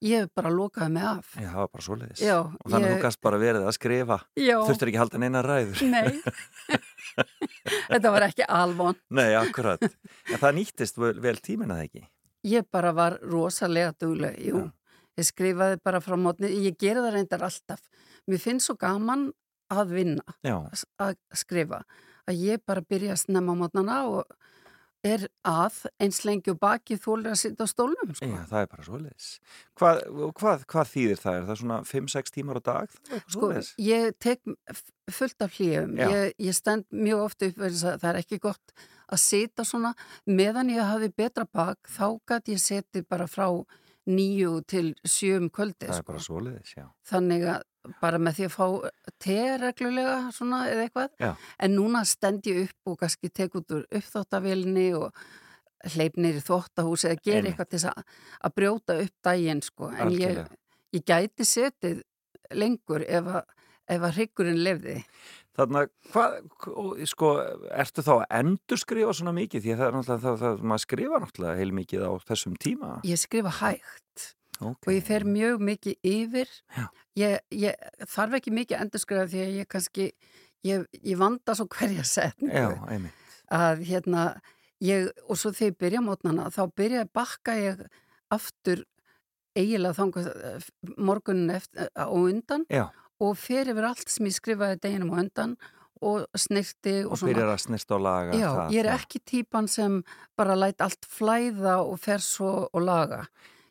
[0.04, 1.32] Ég bara lokaði mig af.
[1.34, 2.20] Já, það var bara svoleiðis.
[2.22, 5.02] Já, Og þannig að ég- þú gast bara verið að skrifa, Já, þurftur ekki að
[5.02, 5.80] halda neina ræður.
[5.90, 6.78] nei.
[7.90, 8.98] þetta var ekki alvon.
[9.18, 9.82] Nei, akkurat.
[9.82, 12.04] En það nýttist vel, vel tímina það ekki.
[12.48, 14.62] Ég bara var rosalega dugleg, jú.
[15.18, 17.82] Ég skrifaði bara frá mótni, ég gera það reyndar alltaf.
[18.30, 19.32] Mér finnst svo gaman
[19.74, 20.61] að vinna, Já,
[21.02, 21.82] að skrifa,
[22.28, 24.30] að ég bara byrja að snemma mótnana og
[25.06, 28.26] er að eins lengi og baki þólir að sitja á stólnum, sko.
[28.26, 29.28] já, það er bara svoleiðis.
[29.78, 31.38] Hvað, og hvað, hvað þýðir það?
[31.38, 32.96] Er það svona 5-6 tímar á dag?
[33.30, 34.40] Sko, ég tek
[35.11, 38.74] fullt af hljöfum, ég, ég stend mjög oft upp það er ekki gott
[39.08, 39.94] að sita svona,
[40.26, 43.46] meðan ég hafi betra bak, þá gæti ég seti bara frá
[44.08, 46.12] nýju til sjöum kvöldi, Það er sko.
[46.12, 46.87] bara svoleiðis, já.
[47.08, 47.62] þannig að
[48.03, 48.66] bara með því að fá
[49.22, 51.31] te reglulega svona eða eitthvað Já.
[51.64, 55.27] en núna stend ég upp og kannski tek út úr uppþóttavélinni og
[55.94, 59.92] hleypnir í þóttahús eða gera eitthvað til að, að brjóta upp daginn sko.
[59.94, 60.40] en ég,
[60.96, 62.03] ég gæti setið
[62.55, 63.44] lengur ef að,
[63.88, 65.03] ef að hryggurinn lefði
[65.59, 66.35] Þannig að, hvað,
[67.11, 67.29] sko,
[67.83, 69.64] ertu þá að endurskrifa svona mikið?
[69.64, 72.90] Því að það er náttúrulega, það, það, maður skrifa náttúrulega heil mikið á þessum tíma.
[73.09, 74.27] ég skrifa hægt
[74.59, 74.87] Okay.
[74.87, 76.53] og ég fer mjög mikið yfir
[77.18, 80.07] ég, ég þarf ekki mikið endurskrifa því að ég kannski
[80.66, 83.11] ég, ég vanda svo hverja setningu Já,
[83.55, 84.25] að hérna
[84.85, 87.85] ég, og svo þegar ég byrja mótnana þá byrja að bakka ég
[88.35, 88.83] aftur
[89.59, 90.29] eiginlega þangað
[90.99, 92.88] morgunin eftir, á undan Já,
[93.23, 95.55] og fer yfir allt sem ég skrifaði deginum á undan
[96.05, 98.75] og snirti og, og byrjar að snirta og laga Já, það.
[98.75, 98.99] ég er það.
[99.03, 99.97] ekki típan sem
[100.38, 103.25] bara læt allt flæða og fer svo og laga.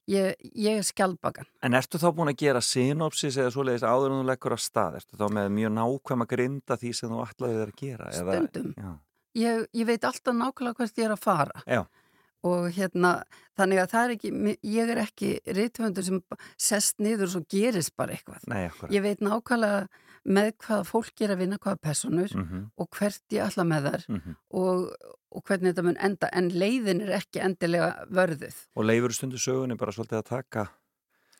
[0.07, 1.47] Ég, ég er skjálpagan.
[1.67, 4.95] En ertu þá búin að gera synopsis eða svoleiðis áður en þú leggur af stað?
[5.01, 8.09] Ertu þá með mjög nákvæm að grinda því sem þú ætlaði þér að gera?
[8.15, 8.73] Eða- Stundum.
[8.77, 8.93] Já,
[9.37, 11.61] Ég, ég veit alltaf nákvæmlega hvert ég er að fara.
[11.67, 11.81] Já.
[12.47, 13.11] Og hérna,
[13.59, 16.21] þannig að það er ekki, ég er ekki rithöfundur sem
[16.57, 18.47] sest niður og svo gerist bara eitthvað.
[18.47, 18.91] nei, akkurat.
[18.95, 19.87] Ég veit nákvæmlega
[20.27, 24.03] með hvaða fólk er að vinna hvaða personur Mm og hvert ég ætla með þar
[24.07, 24.35] -hmm.
[24.49, 24.91] og,
[25.31, 26.29] og hvernig þetta mun enda.
[26.33, 28.57] En leiðin er ekki endilega vörðuð.
[28.75, 30.67] Og leifur stundu sögunni bara svolítið að taka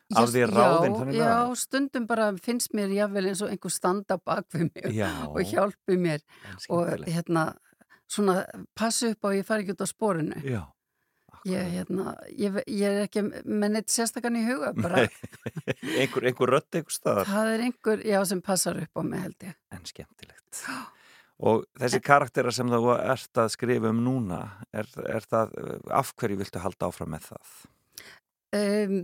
[0.08, 1.54] Já, af því ráðin já, þannig já, að...
[1.60, 5.98] stundum bara finnst mér jáfnvel eins og einhver standa bak við mig Já, og hjálpi
[6.00, 6.24] mér
[6.72, 7.42] og hérna
[8.08, 8.38] svona
[8.78, 10.62] passu upp á að ég fari ekki út á sporinu Já,
[11.46, 15.04] ég, hérna, ég, ég er ekki með neitt sérstakann í huga bara
[16.00, 17.28] einhver, einhver rödd einhver staðar.
[17.30, 20.62] það er einhver, já, sem passar upp á mig held ég En skemmtilegt.
[21.38, 24.40] Og þessi karaktera sem þú ert að skrifa um núna,
[24.74, 25.52] er, er það,
[25.94, 27.52] af hverju viltu halda áfram með það?
[28.58, 28.98] um,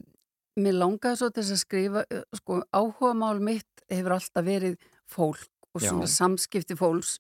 [0.55, 2.03] Mér langaði svo til að skrifa
[2.39, 4.77] sko, áhugamál mitt hefur alltaf verið
[5.11, 5.89] fólk og Já.
[5.91, 7.17] svona samskipti fólks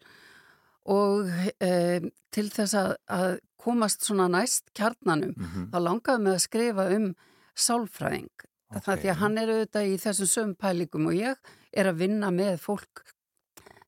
[0.85, 5.71] og um, til þess að, að komast svona næst kjarnanum Mm -hmm.
[5.73, 7.15] þá langaði mig að skrifa um
[7.55, 8.31] sálfræðing.
[8.75, 8.85] Ok.
[8.85, 11.37] Það því að hann er auðvitað í þessum söm pælingum og ég
[11.73, 13.05] er að vinna með fólk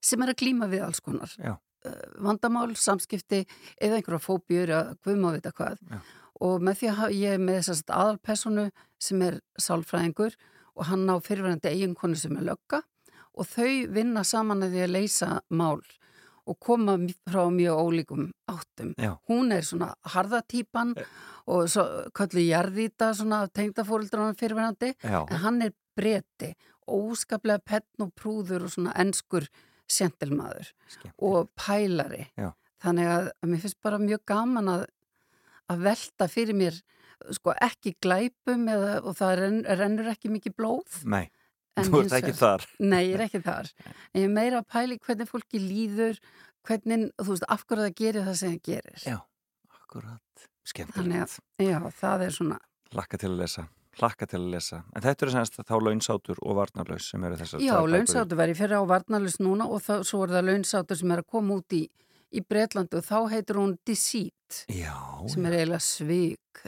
[0.00, 1.32] sem er að glíma við alls konar.
[1.38, 1.58] Já.
[1.86, 3.46] Uh, vandamál, samskipti
[3.80, 5.78] eða einhverja fóbjur að guðum að vita hvað.
[5.90, 6.00] Já.
[6.40, 10.36] Og með því að ég er með þess að aðalpersonu sem er sálfræðingur
[10.76, 12.82] og hann á fyrirverandi eiginkonu sem er lögga
[13.36, 15.80] og þau vinna saman að því að leysa mál
[16.46, 18.94] og koma frá mjög ólíkum áttum.
[18.98, 20.94] Já, hún er svona harðatýpan
[21.46, 26.54] og svo köllu jarðýta svona af tengdafóreldrar hann fyrirverandi en hann er breti
[26.86, 29.48] óskaplega penn og prúður og svona enskur
[29.90, 30.70] sentilmaður
[31.18, 32.28] og pælari.
[32.36, 32.52] Já.
[32.82, 34.84] þannig að mér finnst bara mjög gaman að,
[35.72, 36.78] að velta fyrir mér
[37.32, 40.98] sko ekki glæpum eða, og það renn, rennur ekki mikið blóð.
[41.08, 41.24] Nei,
[41.76, 42.66] en þú ert ekki þar.
[42.82, 43.70] Nei, ég er ekki þar.
[43.86, 46.20] En ég er meira að pæli hvernig fólki líður,
[46.66, 49.02] hvernig, þú veist, af hverju það gerir það sem það gerir.
[49.06, 49.18] Já,
[49.80, 50.46] akkurat.
[50.66, 51.38] Skemmtilegt.
[51.62, 52.56] já, það er svona,
[52.94, 53.66] Lakka til að lesa.
[54.00, 54.82] Lakka til að lesa.
[54.94, 58.82] En þetta eru semst þá launsátur og varnarlaus sem eru þessar já, launsátur verið fyrir
[58.82, 61.82] á varnarlust núna og það, svo er það launsátur sem er að koma út í,
[62.36, 64.94] í Breitlandi og þá heitir hún Deceit, Já,
[65.32, 66.64] sem er eiginlega svik.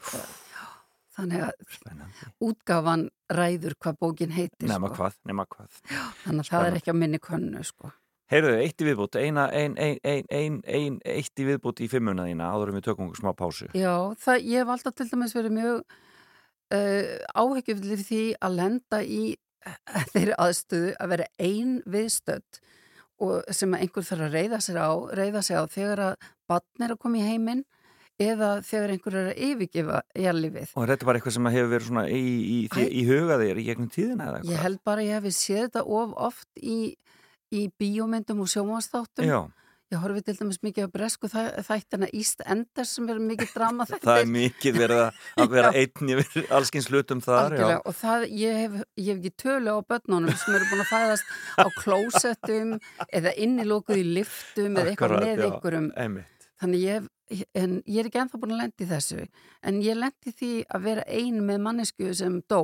[1.18, 2.28] Þannig að spennandi.
[2.46, 4.68] útgáfan ræður hvað bókin heitir.
[4.70, 4.98] Nema sko.
[5.00, 5.80] hvað, nema hvað.
[6.24, 7.90] Þannig að það er ekki á minni könnu, sko.
[8.28, 12.26] Heyrðu, eitt í viðbútt, eina, ein, ein, ein, ein, ein, eitt í viðbútt í fimmuna
[12.28, 13.70] þína áður en við tökum smá pásu.
[13.72, 15.78] Já, það, ég hef alltaf til dæmis verið mjög
[16.76, 19.78] uh, áhyggjuflir því að lenda í uh,
[20.12, 22.62] þeirri aðstöðu að vera ein viðstödd
[23.50, 27.00] sem einhver þarf að reyða sér á, reyða sér á þegar að batn er að
[27.02, 27.64] koma í heiminn
[28.18, 30.72] eða þegar einhver er að yfirgefa jarlífið.
[30.74, 33.66] Og þetta var eitthvað sem hefur verið svona í, í, í, í huga þér í
[33.68, 34.54] gegnum tíðina eða eitthvað?
[34.56, 36.78] Ég held bara að ég hef séð þetta of oft í,
[37.54, 39.28] í bíómyndum og sjómanstáttum.
[39.30, 39.40] Já,
[39.88, 43.86] Ég horfi til dæmis mikið á bresku þæ- þættina East Enders sem er mikið drama
[43.88, 47.54] það er mikið verið að, vera einn yfir allskins hlutum þar.
[47.54, 47.80] Algjörlega, Já.
[47.88, 51.32] og það, ég hef, ég hef ekki tölu á börnunum sem eru búin að fæðast
[51.56, 52.74] á klósettum
[53.08, 56.50] eða innilókuð í liftum eða eitthvað með einhverjum Einmitt.
[56.60, 57.08] þannig ég, hef-
[57.54, 59.24] en ég er ekki ennþá búin að lendi þessu
[59.68, 62.62] en ég lendi því að vera ein með mannesku sem dó.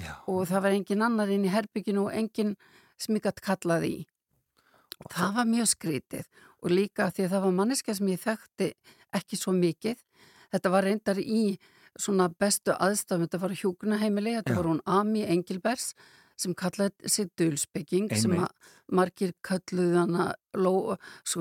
[0.00, 2.56] Já, og það var engin annar inn í herbygginu og engin
[3.02, 4.00] gætt kallaði í.
[5.10, 6.26] Það var mjög skrítið.
[6.62, 8.68] Og líka því að það var manneska sem ég þekkti
[9.18, 9.98] ekki svo mikið.
[10.52, 11.58] Þetta var reyndar í
[11.98, 14.56] svona bestu aðstafum, þetta var hjúkunaheimili þetta Já.
[14.56, 15.92] var hún Ami Engilbers
[16.42, 18.34] sem kallaði sig dulsbygging sem
[18.92, 20.26] margir kölluði hana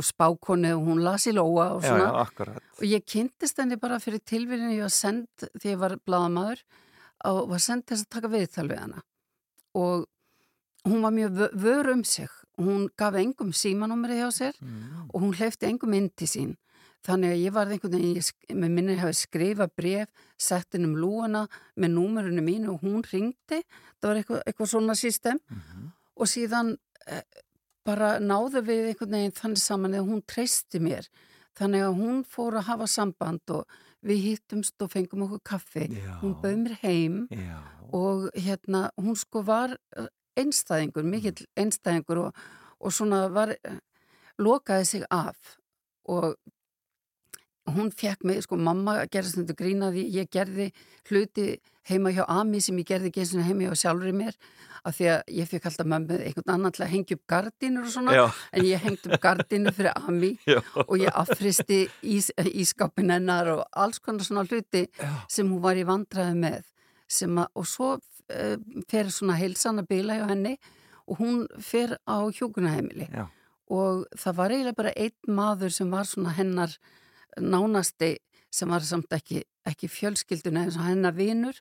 [0.06, 2.06] spákonni og hún las í lóa og já, svona.
[2.08, 2.64] já, akkurat.
[2.80, 5.28] og ég kynntist henni bara fyrir tilvíðinu ég var send
[5.60, 6.62] því ég var bladamaður
[7.26, 9.02] og var send til þess að taka viðtal við hana.
[9.78, 10.06] Og
[10.88, 12.28] hún var mjög vö- vör um sig.
[12.58, 15.10] Hún gaf engum símanúmeri hjá sér Mm.
[15.14, 16.56] og hún hleyfti engum inn til sín
[17.06, 21.46] þannig að ég var einhvern veginn, með minni hafi skrifað bref, sett inn um lúuna
[21.76, 23.62] með númerinu mínu og hún ringdi,
[24.00, 25.42] það var eitthvað, eitthvað svona system.
[26.16, 26.76] Og síðan
[27.08, 27.24] eh,
[27.88, 31.10] bara náðu við einhvern veginn þannig saman að hún treysti mér.
[31.58, 35.88] Þannig að hún fór að hafa samband og við hittumst og fengum okkur kaffi.
[35.94, 36.16] Já.
[36.22, 37.60] hún bauð mér heim Já,
[37.94, 39.76] og hérna hún sko var
[40.40, 42.40] einstæðingur, mikill einstæðingur og,
[42.80, 43.54] og svona var
[44.42, 45.58] lokaði sig af
[46.10, 46.36] og
[47.70, 50.72] hún fekk mig, sko mamma gerði stundu grínaði, ég gerði
[51.10, 54.38] hluti heima hjá Ami sem ég gerði og heima hjá sjálfur í mér
[54.82, 57.94] af því að ég fekk alltaf mömmu einhvern annan til að hengja upp gardínur og
[57.94, 58.24] svona Já.
[58.52, 63.66] en ég hengdi upp gardínu fyrir Ami já, og ég affristi ís, ískápin hennar og
[63.78, 64.88] alls konar svona hluti
[65.30, 66.72] sem hún var í vandræði með
[67.12, 68.56] að, og svo uh,
[68.90, 70.56] fer svona heilsan að bila hjá henni
[71.06, 73.28] og hún fer á hjúkunaheimili já,
[73.70, 76.74] og það var eiginlega bara einn maður sem var svona hennar
[77.40, 78.16] nánasti
[78.52, 81.58] sem var samt ekki, ekki fjölskylduna eins og hennar vinur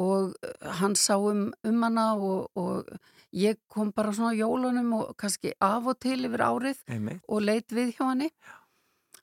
[0.00, 2.88] og uh, hann sá um, um hana og, og
[3.36, 7.22] ég kom bara svona á jólunum og kannski af og til yfir árið einmitt.
[7.28, 8.30] og leit við hjá henni.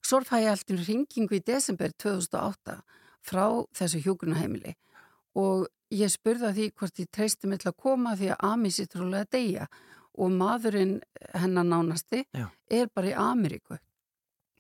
[0.02, 2.78] Svo fæ ég alltaf ringingu í desember 2008
[3.28, 4.78] frá þessu hjúkunaheimili
[5.38, 8.72] og ég spurði að því hvort ég treysti mig til að koma því að Ami
[8.72, 9.68] sittur alveg að deyja
[10.18, 10.96] og maðurinn
[11.38, 12.48] hennar nánasti Já.
[12.70, 13.78] er bara í Ameríku.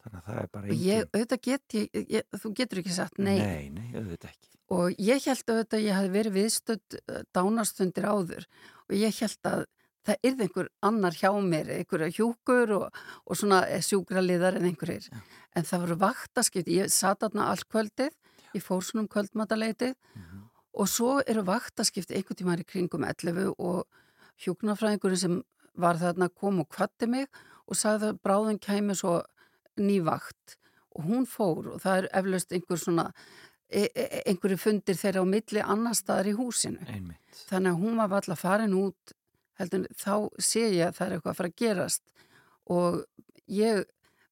[0.08, 3.18] Þannig að það er bara Og ég, auðvitað get ég, ég, þú getur ekki sagt
[3.20, 3.38] nei.
[3.42, 4.54] Nei, nei, auðvitað ekki.
[4.78, 8.48] Og ég held auðvitað að ég hafi verið viðstödd uh, dánastundir áður.
[8.88, 9.66] Og ég held að
[10.08, 15.10] það yrði einhver annar hjá mér, einhverja hjúkur og, og svona sjúkraliðar en einhverjir.
[15.52, 18.16] En það voru vaktaskipt, ég satt aðna allt kvöldið,
[18.56, 19.98] ég fór svona um kvöldmataleitið
[20.78, 23.84] og svo eru vaktaskipt einhvern tímaður í kringum 11 og
[24.46, 25.40] hjúknarfræðingurinn sem
[25.78, 27.28] var þarna kom og kvatti mig
[27.68, 29.20] og sagði að bráðin kæmi svo
[29.82, 30.58] ný vakt
[30.98, 33.12] og hún fór og það er eflaust einhver svona
[33.68, 36.80] e e einhverju fundir þeirra á milli annar staðar í húsinu.
[36.88, 37.44] Einmitt.
[37.50, 39.14] Þannig að hún var alltaf farin út
[39.60, 42.04] heldur, þá sé ég að það er eitthvað að fara að gerast
[42.78, 43.00] og
[43.48, 43.86] ég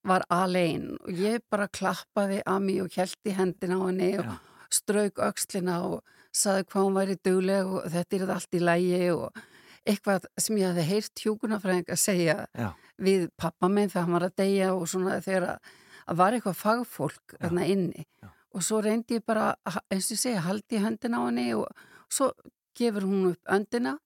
[0.05, 4.29] var alein og ég bara klappaði að mig og held í hendina á henni og
[4.29, 4.35] Já.
[4.79, 6.03] strauk öxlina og
[6.35, 9.43] saði hvað hún væri dugleg og þetta er allt í lægi og
[9.85, 14.27] eitthvað sem ég hafði heyrt hjúkunarfræðing að segja Já, við pappa minn þegar hann var
[14.27, 15.73] að deyja og svona þegar að,
[16.21, 18.29] var eitthvað fagfólk þarna inni Já.
[18.55, 19.53] og svo reyndi ég bara
[19.93, 21.69] eins og segja, haldi höndina á henni og
[22.09, 22.31] svo
[22.77, 23.97] gefur hún upp öndina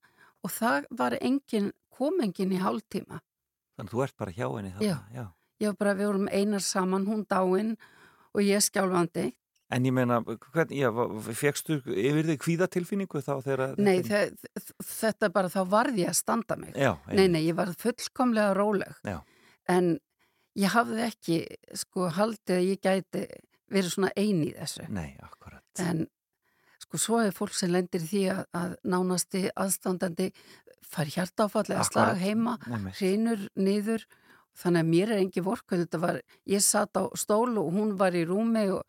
[0.44, 3.22] og það var engin, kom engin í hálftíma
[3.80, 4.74] þannig að þú ert bara hjá henni.
[4.84, 4.98] Já.
[5.16, 5.26] Já.
[5.60, 7.76] ég var bara, við vorum einar saman, hún dáin
[8.34, 9.32] og ég skjálfandi
[9.70, 10.20] En ég meina,
[11.38, 13.74] fegstu yfir þig kvíðatilfinningu þá þegar...
[13.78, 14.50] nei, þetta-
[14.82, 16.72] þe þetta bara, þá varði ég að standa mig.
[16.74, 18.96] Já, nei, nei, ég var fullkomlega róleg.
[19.06, 19.20] Já.
[19.70, 19.92] en
[20.58, 21.36] ég hafði ekki
[21.78, 23.22] sko haldið að ég gæti
[23.70, 24.88] verið svona ein í þessu.
[24.90, 25.62] Nei, akkurat.
[25.86, 26.08] en
[26.82, 30.32] sko svo er fólk sem lendir því að, að nánasti aðstandandi
[30.90, 32.58] fær hjartáfall eða slag heima
[32.98, 34.08] hrinur niður.
[34.60, 36.18] Þannig að mér er engi vorkun þetta var,
[36.50, 38.82] ég satt á stól og hún var í rúmi og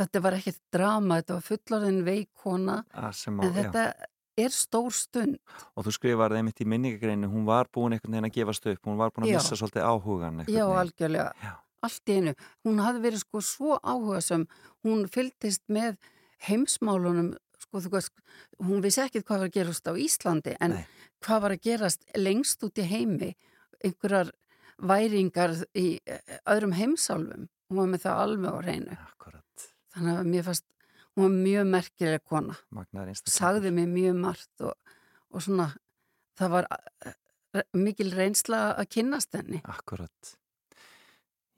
[0.00, 2.78] þetta var ekkert drama, þetta var fullorðin veikona
[3.12, 3.56] sem á, en já.
[3.60, 3.84] þetta
[4.42, 5.38] er stór stund
[5.76, 8.80] Og þú skrifar það einmitt í minningagreinu, hún var búin einhvern veginn að gefast upp,
[8.88, 9.38] hún var búin að Já.
[9.42, 10.44] missa svolítið áhugan.
[10.48, 11.52] já, algjörlega, Já.
[11.82, 14.46] allt í einu hún hafði verið sko svo áhuga sem
[14.86, 15.98] hún fylgdist með
[16.48, 18.12] heimsmálunum sko þú veist,
[18.58, 20.86] hún vissi ekkit hvað var að gerast á Íslandi en Nei.
[21.22, 23.34] hvað var að gerast lengst út í heimi
[23.84, 24.32] einhverjar
[24.82, 29.41] væringar í eh, öðrum heimsálfum hún var með það alveg á reynu Akkurat.
[29.94, 30.68] Þannig að mér fannst
[31.12, 32.58] hún var mjög merkileg kona
[33.22, 34.94] sagði mér mjög margt og,
[35.32, 35.68] og svona
[36.40, 37.18] það var eh,
[37.58, 40.36] eh, mikil reynsla að kynnast henni Akkurat.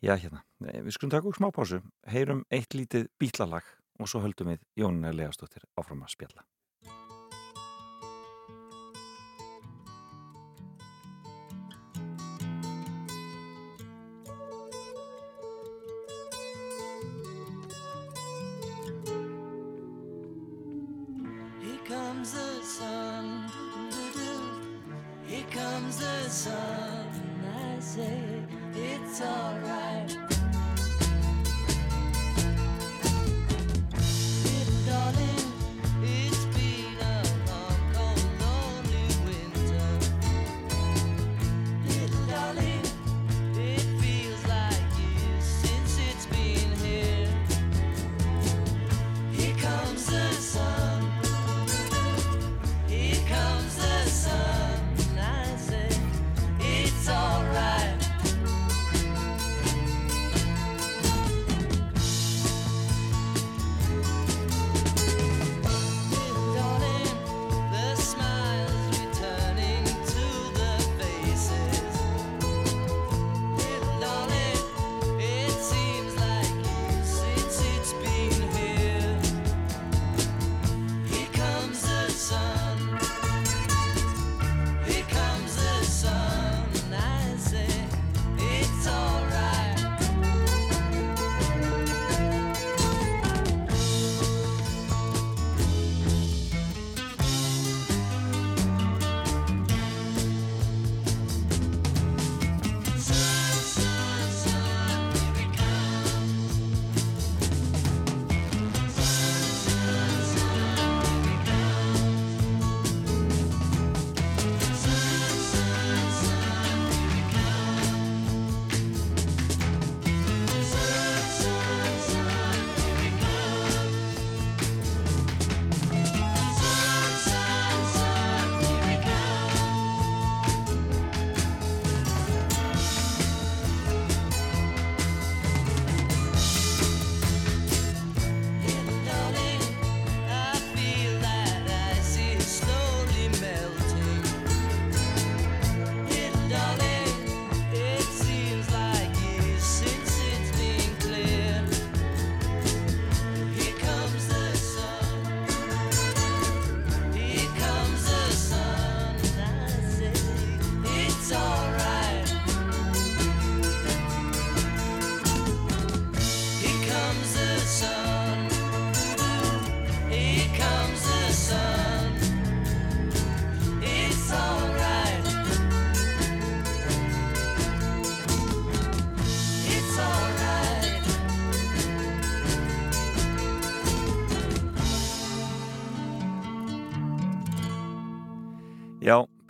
[0.05, 0.43] Já, hérna.
[0.61, 1.79] Nei, Við skulum taka úr smá pásu,
[2.13, 3.65] heyrum eitt lítið bítlalag
[3.97, 6.45] og svo höldum við Jónina Legastóttir áfram að spjalla.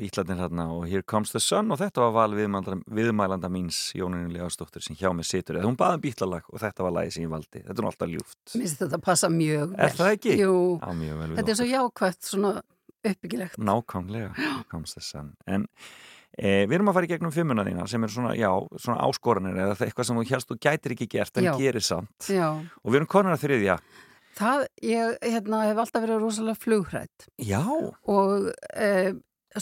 [0.04, 4.84] Bítlarnir hérna og Here Comes the Sun og þetta var val viðmælanda míns Jóninu Legastóttur
[4.84, 5.58] sem hjá mig situr.
[5.58, 7.64] Eða hún baði um bítlarlag og þetta var lagi sem ég valdi.
[7.64, 8.38] Þetta er alltaf ljúft.
[8.52, 9.82] Mér finnst þetta passa mjög vel.
[9.86, 10.38] Er það ekki?
[10.42, 10.56] Jú,
[11.00, 12.54] mjög vel þetta er svo jákvæmt svona
[13.04, 13.60] uppbyggilegt.
[13.60, 15.34] Nákvæmlega, Here Comes the Sun.
[15.46, 15.66] En
[16.38, 18.50] e, við erum að fara í gegnum fimmuna þína sem er svona, já,
[18.80, 21.52] svona áskoranir eða eitthvað sem þú helst þú gætir ekki gert en Já.
[21.60, 22.16] gerir samt.
[22.32, 23.78] Já, og við erum konar að þriðja.
[24.34, 28.88] Það, ég hérna, hef alltaf verið rosalega flugrætt Já, og e,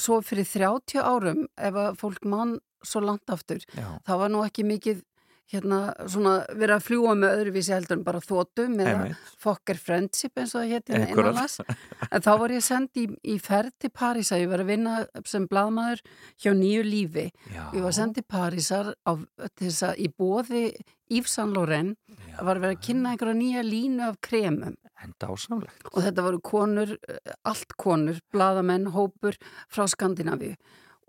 [0.00, 4.42] svo fyrir 30 árum ef að fólk mann svo langt aftur já, það var nú
[4.46, 5.02] ekki mikið
[5.52, 9.08] hérna svona verið að fljúa með öðruvísi heldur en bara þótum eða
[9.42, 11.12] Fokker Friendship eins og það héti Akkurat.
[11.12, 11.56] innanlands.
[12.08, 14.96] En þá var ég send í, í ferð til París að ég var að vinna
[15.28, 16.04] sem blaðmaður
[16.42, 17.26] hjá nýju lífi.
[17.52, 19.12] Já, ég var send til Parísar á,
[19.52, 20.64] til þess að í bóði
[21.12, 24.78] Yves Saint Laurent já, var verið að kynna einhverja nýja línu af kremum.
[25.90, 29.36] Og þetta voru konur, eh, allt konur, blaðamenn, hópur
[29.68, 30.54] frá Skandinavíu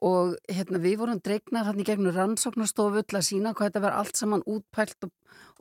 [0.03, 3.97] og hérna við vorum dregnar hann í gegnum rannsóknarstofu til að sína hvað þetta var
[3.99, 5.13] allt saman útpælt og,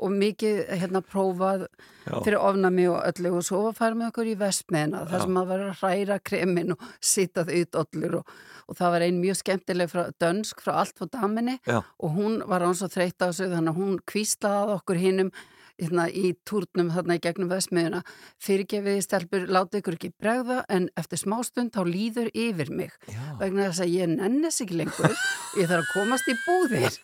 [0.02, 1.68] og mikið hérna prófað
[2.08, 5.08] Já, fyrir ofnami og öllu og svo farið með okkur í vestmeðina Já.
[5.12, 8.36] þar sem maður var að hræra kremin og sittað ut öllur og,
[8.66, 11.78] og það var ein mjög skemmtileg frá dönsk frá allt frá daminni Já.
[11.80, 15.34] og hún var án svo þreytt á sig þannig að hún kvíslaði að okkur hinnum
[15.82, 18.02] hérna, í túrnum þarna í gegnum vestmiðuna
[18.42, 22.94] fyrirgefiði stelpur, láta ykkur ekki bregða en eftir smástund þá líður yfir mig.
[23.10, 25.18] Já, vegna þess að ég nennis ekki lengur.
[25.60, 26.98] Ég þarf að komast í búðir.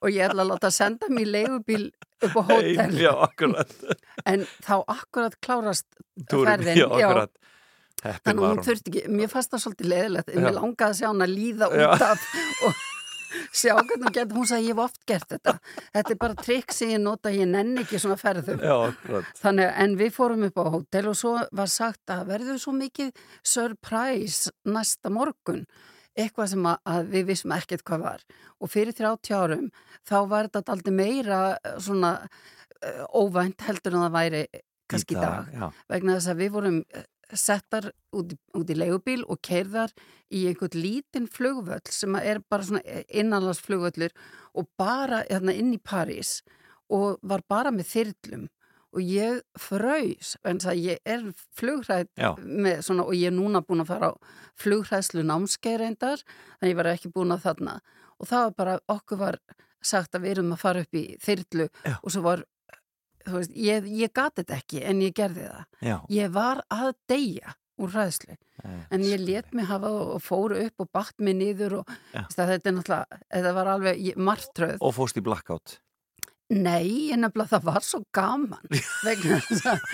[0.00, 1.90] Og ég ætla að láta senda mér leigubíl
[2.20, 2.86] upp á hótel.
[2.86, 3.12] Ein, já,
[4.28, 5.88] en þá akkurat klárast
[6.28, 7.34] Túrin, ferðin já, akkurat.
[8.00, 11.06] Þannig að hún þurfti ekki, mér fannst það svolítið leðilegt en mér langaði að sjá
[11.10, 12.22] hann að líða út af
[12.64, 12.78] og
[13.52, 15.54] sjá hvernig hún getur, hún sagði ég hef oft gert þetta.
[15.94, 18.62] Þetta er bara trikk sem ég nota ég nenni ekki svona ferðum.
[18.64, 22.74] Já, Þannig, en við fórum upp á hótel og svo var sagt að verður svo
[22.76, 23.12] mikið
[23.46, 25.64] surprise næsta morgun.
[26.18, 28.24] Eitthvað sem að, að við vissum ekkert hvað var.
[28.60, 29.68] Og fyrir 30 árum
[30.08, 34.42] þá var þetta aldrei meira eh, svona uh, óvænt heldur en það væri
[34.90, 35.50] kannski í dag.
[35.54, 37.06] Já, vegna þess að við vorum eh,
[37.38, 39.92] settar út, út í leigubíl og keirðar
[40.30, 44.14] í einhvern lítinn flugvöll sem er bara svona innanlandsflugvöllur
[44.54, 46.40] og bara hérna, inn í París
[46.90, 48.48] og var bara með þyrlum.
[48.90, 51.20] Og ég fröys vegna þess að ég er
[52.42, 54.14] með svona og ég er núna búin að fara á
[54.58, 57.76] flugræslu námskeirendar þannig ég var ekki búin að þarna.
[58.18, 59.38] Og það var bara, okkur var
[59.80, 61.94] sagt að við erum að fara upp í þyrlu Já.
[62.02, 62.42] og svo var
[63.26, 65.66] veist, ég, ég gati þetta ekki en ég gerði það.
[65.90, 65.96] Já.
[66.16, 68.36] Ég var að deyja úr hræðslu.
[68.92, 72.82] En ég let mig hafa og fóru upp og batt mig niður og þetta er
[73.32, 74.76] þetta var alveg martröð.
[74.84, 75.78] Og fóst í blackout
[76.50, 78.64] Nei, en það var svo gaman
[79.06, 79.84] vegna þess að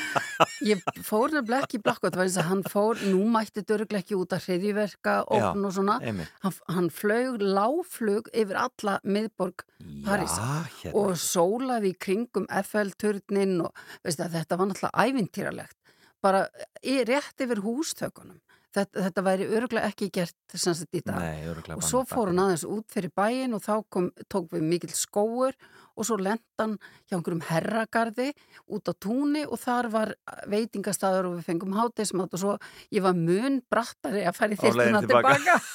[0.65, 4.17] ég fór nefnilega ekki í blakkot vegna þess að hann fór, nú mætti dörglega ekki
[4.17, 5.99] út að hriðjverka opn og svona.
[6.01, 9.67] hann, hann flög, láflug yfir alla miðborg
[10.07, 10.49] Parísar.
[10.49, 10.95] Já, hérna.
[11.03, 15.79] og sólaði í kringum FL-turnin og veist að þetta var náttúrulega ævintýralegt.
[16.25, 16.47] Bara
[16.81, 18.41] rétt yfir hústökunum
[18.77, 21.19] þetta, þetta væri öruglega ekki gert sagt í dag.
[21.23, 24.95] Nei, og svo fór hann aðeins út fyrir bæin og þá kom, tók við mikill
[24.97, 25.57] skóur
[25.97, 26.77] og svo lent hann
[27.09, 28.31] hjá einhverjum herragarði
[28.69, 30.15] út á túni og þar var
[30.53, 32.55] veitingastæður og við fengum hátismat og svo
[32.93, 35.37] ég var mun brattari að Á leiðinni þyrtuna tilbaka.
[35.41, 35.61] tilbaka.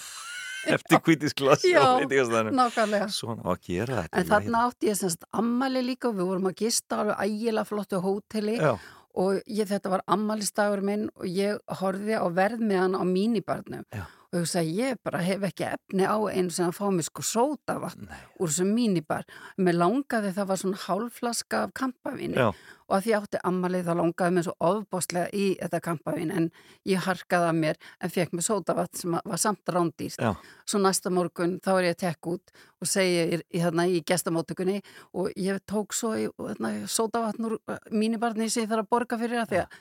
[0.62, 1.80] Eftir kvítisglas Já.
[1.82, 6.20] og veitingastæðinu Svona á að gera þetta En þarna átti ég semst ammali líka og
[6.20, 8.76] við vorum að gista alveg ægilega flottu hóteli Já,
[9.14, 14.06] og ég, þetta var ammalistagur minn og ég horfði á verðmiðan á mínibarnum Já.
[14.32, 17.24] Og ég sagði ég bara hef ekki efni á einu sem að fá mig sko
[17.26, 18.08] sótavatn
[18.40, 19.26] úr þessum mínibar.
[19.60, 23.92] Mér langaði það var svona hálflaska af kampavíni já, og að því átti ammalið þá
[24.00, 26.48] langaði mér svo ofbáslega í þetta kampavín en
[26.88, 30.16] ég harkaði að mér en fekk mér sótavatn sem var samt rándýrt.
[30.16, 30.32] já,
[30.64, 34.00] Svo næsta morgun þá er ég að tekka út og segja í, í, þarna, í
[34.08, 34.78] gestamóttökunni
[35.12, 37.58] og ég tók svo í, þarna, sótavatn úr
[37.92, 39.76] mínibarni sem ég þarf að borga fyrir það því að,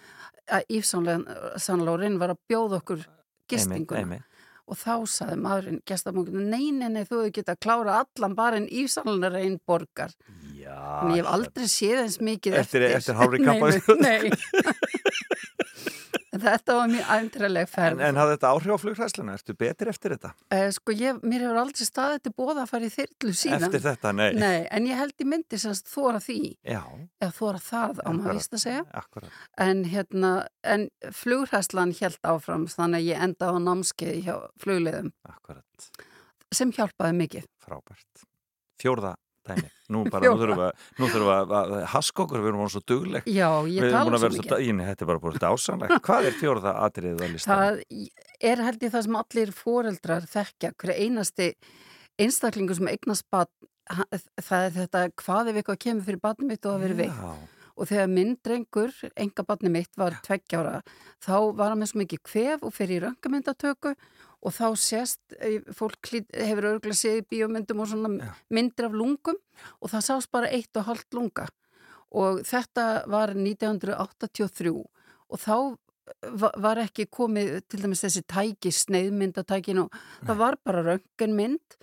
[0.74, 3.05] Ífsánlega Sannlórin var að bjóða okkur
[3.51, 4.18] gistinguna
[4.70, 8.60] og þá saði maðurinn gestamóttökunni nei, nei, nei, þú hefur getað að klára allan bara
[8.60, 10.12] en Ífsánlega reyn borgar.
[10.60, 14.00] Já, en ég hef aldrei séð eins mikið Eftir- eftir eftir Nei, kampavín.
[14.00, 14.32] Nei, nei.
[16.41, 19.34] En Þetta var mjög En, ferð en hafði þetta áhrif á flugræsluna?
[19.36, 20.30] Ertu betur eftir þetta?
[20.57, 23.84] eh, Sko, ég, mér hefur aldrei staðið til bóða að fara í þyrlu síðan Eftir
[23.84, 24.28] þetta, nei.
[24.41, 26.80] Nei, en ég held í myndi semst þóra því Já,
[27.20, 29.30] eða þóra það á maður víst að segja akkurat.
[29.66, 30.32] en hérna,
[30.64, 30.88] en
[31.20, 35.91] flugræslan held áfram þannig að ég endaði á námskeið hjá flugleiðum Akkurat,
[36.53, 38.24] sem hjálpaði mikið frábært.
[38.80, 39.14] Fjórða
[39.49, 39.68] dæmi.
[39.91, 42.82] Nú bara, nú þurfum við nú þurfum við að, haska okkur, við erum voru svo
[42.86, 43.28] dugleg.
[43.30, 46.03] Já, ég tala svo mikið þetta er bara búin dásanlegt.
[46.07, 47.57] Hvað er fjórða atriðið að lista?
[47.61, 47.80] Það,
[48.51, 51.49] er held ég það sem allir foreldrar þekkja, hverja einasti
[52.20, 53.70] einstaklingu sem eignast batn,
[54.41, 57.49] það er þetta hvað ef eitthvað kemur fyrir batnum mitt og að vera veikt.
[57.80, 60.82] Og þegar minn drengur, enga batni mitt, var tveggjára,
[61.24, 63.95] þá var hann með svo mikið kvef og fyrir í röngamyndatöku og
[64.49, 66.01] þá sést, eh, fólk
[66.32, 68.32] hefur örgulega séð í bíómyndum og svona Já.
[68.49, 69.36] myndir af lungum
[69.80, 71.49] og það sást bara eitt og halvt lunga
[72.11, 74.72] og þetta var 1983
[75.30, 75.76] og þá
[76.59, 80.26] var ekki komið til dæmis þessi tæki, sneiðmyndatækin og Nei.
[80.26, 81.76] það var bara rönganmynd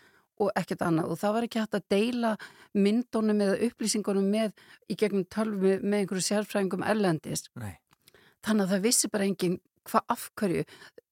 [0.43, 2.34] og ekkert annað og það var ekki hægt að deila
[2.78, 4.51] myndunum eða upplýsingunum með
[4.91, 7.47] í gegnum tölvu með einhverju sérfræðingum erlendis.
[7.58, 7.78] Nei.
[8.45, 10.66] Þannig að það vissi bara enginn hvað afhverju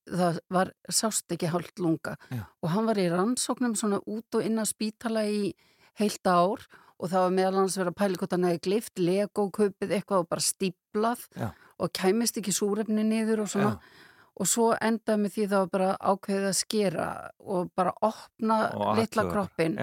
[0.05, 2.15] það var sást ekki hálft lunga.
[2.29, 2.43] Já.
[2.61, 5.53] og hann var í rannsóknum svona út og inn að spítala í
[5.99, 9.93] heilt ár og það var meðal hans verið að pæli hvort hann hefði glift, legókaupið
[9.97, 11.49] eitthvað og bara stíplað Já.
[11.79, 13.75] og kæmist ekki súrefni niður og svona.
[13.75, 14.11] Já.
[14.35, 17.05] og svo endaði með því það var bara ákveðið að skera
[17.39, 19.77] og bara opna og litla kroppin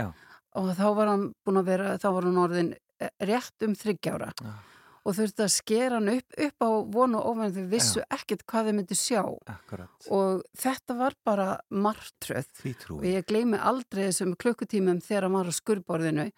[0.52, 4.32] og þá var hann búin að vera, þá var hann orðin eh, rétt um þryggjára
[4.36, 4.71] og
[5.10, 8.06] þurfti að skera hann upp, upp á vonu og ofan þau vissu Já.
[8.18, 10.08] ekkert hvað þau myndi sjá Akkurat.
[10.14, 12.50] og þetta var bara margtröð
[12.94, 16.28] og ég gleymi aldrei þessum klukkutímum þegar hann var á skurborðinu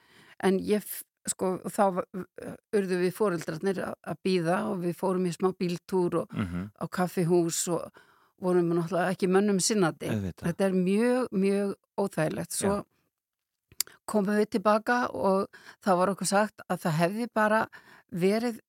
[0.44, 0.86] en ég,
[1.28, 2.00] sko, þá
[2.74, 6.66] urðu við fóreldrarnir að býða og við fórum í smá bíltúr og mm -hmm.
[6.80, 8.02] á kaffihús og
[8.40, 10.08] vorum náttúrulega ekki mönnum sinnati
[10.40, 12.84] þetta er mjög, mjög óþægilegt svo Já.
[14.10, 15.46] Komum við tilbaka og
[15.84, 17.60] það var okkur sagt að það hefði bara
[18.14, 18.60] verið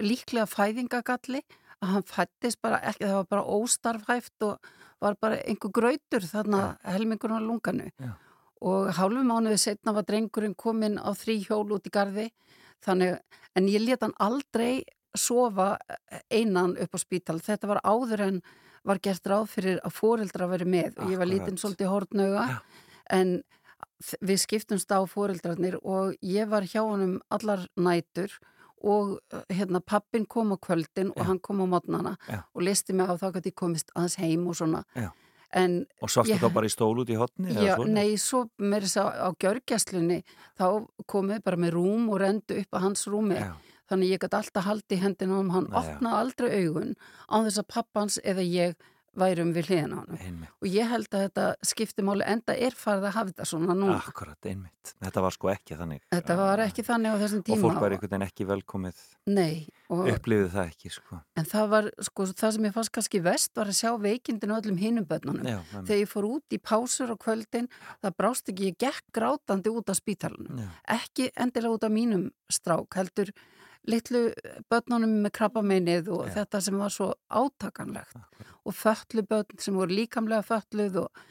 [0.00, 1.42] líklega fæðingagalli
[1.84, 4.70] að hann fættist bara ekki, það var bara óstarfhæft og
[5.02, 6.92] var bara einhver gröytur þarna ja.
[6.96, 8.14] helmingur á lunganu ja.
[8.64, 12.30] og hálfu mánuði setna var drengurinn komin á þrý hjól út í gardi
[12.84, 13.18] þannig,
[13.56, 14.86] en ég let hann aldrei
[15.16, 18.40] sofa eh, einan upp á spítal, þetta var áður en
[18.86, 22.58] var gert ráð fyrir að fóreldra veri með og ég var lítinn svolítið hortnauga ja.
[23.12, 23.40] en
[24.20, 28.32] við skiptumst á fóreldrarnir og ég var hjá honum allar nætur
[28.86, 29.18] og
[29.48, 31.26] hérna pappin kom á kvöldin og Já.
[31.30, 32.16] hann kom á mótnana
[32.54, 34.84] og listi mig á þá að ég komist aðeins heim og svona
[35.54, 37.54] en, Og svartu þá bara í stól út í hotni?
[37.54, 40.18] Já, nei, svo með þess að á gjörgjastlunni
[40.58, 40.66] þá
[41.06, 43.54] komið bara með rúm og rendu upp á hans rúmi Já.
[43.88, 46.92] þannig ég gæti alltaf haldi hendina og hann opnaði aldrei augun
[47.32, 48.76] á þess að pappans eða ég
[49.18, 53.16] værum við hliðin á hann og ég held að þetta skiptumáli enda er farið að
[53.16, 53.98] hafa þetta svona núna.
[54.00, 56.04] Akkurat, einmitt, þetta var sko ekki þannig.
[56.14, 59.02] Þetta var ekki þannig á þessum tíma og fólk var einhvern veginn ekki velkomið.
[59.32, 61.20] Nei upplifið það ekki sko.
[61.38, 64.80] En það var, sko, það sem ég fannst kannski vest var að sjá veikindinu öllum
[64.80, 65.46] hinum börnunum.
[65.46, 67.68] Já, þegar ég fór út í pásur á kvöldin
[68.02, 70.64] það brást ekki, ég gekk grátandi út af spítalunum
[70.96, 73.32] ekki endilega út af mínum strák heldur
[73.86, 74.22] litlu
[74.70, 76.34] börnunum með krabbameinið og ja.
[76.40, 78.52] þetta sem var svo átakanlegt Akkur.
[78.66, 81.24] og föllu börn sem voru líkamlega fölluð og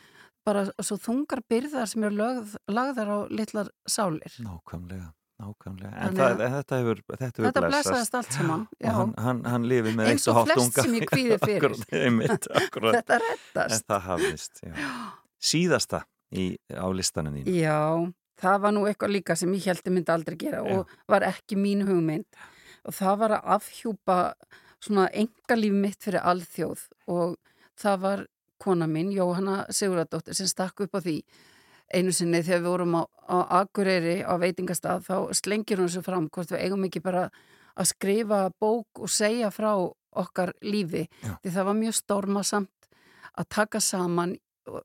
[0.46, 4.34] bara svo þungar byrðar sem eru lögð, lagðar á litlar sálir.
[4.46, 5.08] Nákvæmlega,
[5.42, 5.92] nákvæmlega.
[5.92, 8.66] En, en það, þetta hefur, þetta hefur þetta blessaðist allt saman.
[8.86, 8.92] Já.
[8.92, 10.66] Og hann, hann, hann lifið með eins og hálft unga.
[10.66, 11.78] Eins og flest sem ég kvíði fyrir.
[11.80, 13.00] Akkurat, akkurat.
[13.00, 13.80] þetta rettast.
[13.80, 14.76] En það hafðist, já.
[15.46, 16.04] Síðasta
[16.34, 17.50] í, á listanum þín.
[17.58, 17.82] Já,
[18.42, 20.76] það var nú eitthvað líka sem ég held að myndi aldrei gera Já.
[20.76, 22.40] og var ekki mín hugmynd
[22.86, 24.20] og það var að afhjúpa
[24.84, 27.36] svona engalíf mitt fyrir alþjóð og
[27.80, 28.26] það var
[28.62, 31.20] kona mín, Jóhanna Siguradóttir sem stakk upp á því
[31.94, 36.30] einu sinni þegar við vorum á, á Akureyri á veitingastað þá slengir hún svo fram
[36.30, 37.28] hvort við eigum ekki bara
[37.76, 39.74] að skrifa bók og segja frá
[40.16, 41.36] okkar lífi Já.
[41.44, 42.90] því það var mjög stormasamt
[43.36, 44.38] að taka saman
[44.72, 44.82] og,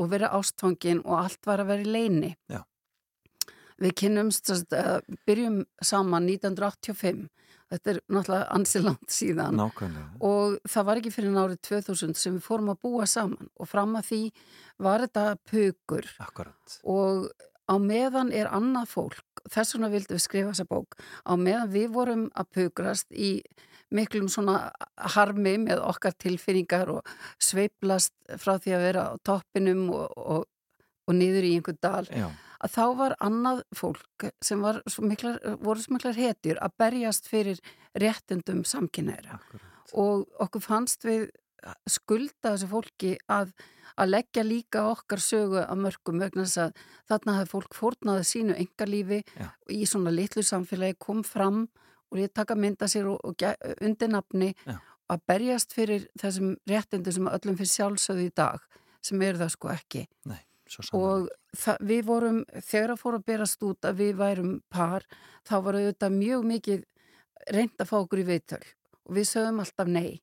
[0.00, 2.62] og vera ástfangin og allt var að vera í leini Já.
[3.80, 7.28] Við kynnumst, uh, byrjum saman 1985,
[7.70, 10.08] þetta er náttúrulega ansiland síðan Nákvæmlega.
[10.26, 13.94] og það var ekki fyrir nárið 2000 sem við fórum að búa saman og fram
[13.96, 14.20] að því
[14.82, 16.76] var þetta pugur Akkurat.
[16.84, 17.30] og
[17.70, 21.88] á meðan er annað fólk, þess vegna vildum við skrifa þessa bók, á meðan við
[21.94, 23.32] vorum að pugrast í
[23.94, 24.72] miklum svona
[25.14, 30.44] harmi með okkar tilfinningar og sveiplast frá því að vera á toppinum og, og,
[31.06, 32.06] og niður í einhver dal.
[32.10, 32.28] Já
[32.60, 37.60] að þá var annað fólk sem svo miklar, voru svo miklar hetjur að berjast fyrir
[37.98, 39.40] réttundum samkynæra
[39.98, 41.30] og okkur fannst við
[41.90, 43.52] skulda þessu fólki að,
[44.00, 48.56] að leggja líka okkar sögu að mörgum vegna þess að þarna hafði fólk fórnaði sínu
[48.56, 49.22] engalífi
[49.72, 51.66] í svona litlu samfélagi kom fram
[52.10, 53.44] og ég taka mynda sér og, og
[53.80, 54.54] undir nafni
[55.10, 58.64] að berjast fyrir þessum réttundum sem öllum fyrir sjálfsögðu í dag
[59.04, 60.06] sem eru það sko ekki.
[60.28, 60.40] Nei
[60.96, 65.06] og það, við vorum, þegar að fóra að berast út að við værum par,
[65.48, 66.84] þá var þetta mjög mikið
[67.50, 68.62] reynd að fá okkur í veitöl
[69.06, 70.20] og við sögum alltaf nei.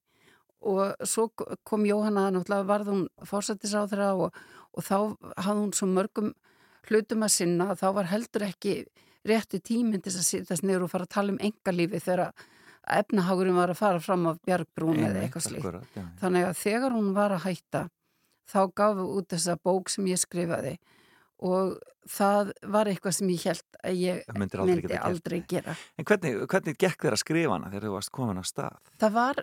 [0.67, 1.27] Og svo
[1.67, 4.37] kom Jóhanna náttúrulega varð hún fórsættisáðra og,
[4.73, 4.95] og þá
[5.37, 6.31] hafði hún svo mörgum
[6.87, 8.77] hlutum að sinna þá var heldur ekki
[9.27, 12.31] réttu tíminn til að sittast niður og fara að tala um engalífi þegar
[12.97, 15.95] efnahagurinn var að fara fram af Bjargbrún eða eitthvað slíkt.
[16.21, 17.83] Þannig að þegar hún var að hætta
[18.47, 20.77] þá gafu út þessa bók sem ég skrifaði
[21.45, 21.77] og
[22.09, 25.75] það var eitthvað sem ég held að ég myndi aldrei, myndi aldrei gera.
[25.99, 28.93] En hvernig, hvernig gekk þér að skrifa hana þegar þú varst komin á stað?
[29.03, 29.41] Það var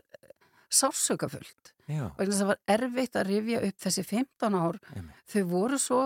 [0.74, 5.18] sársökafullt og það var erfitt að rifja upp þessi 15 ár Einmitt.
[5.30, 6.00] þau voru svo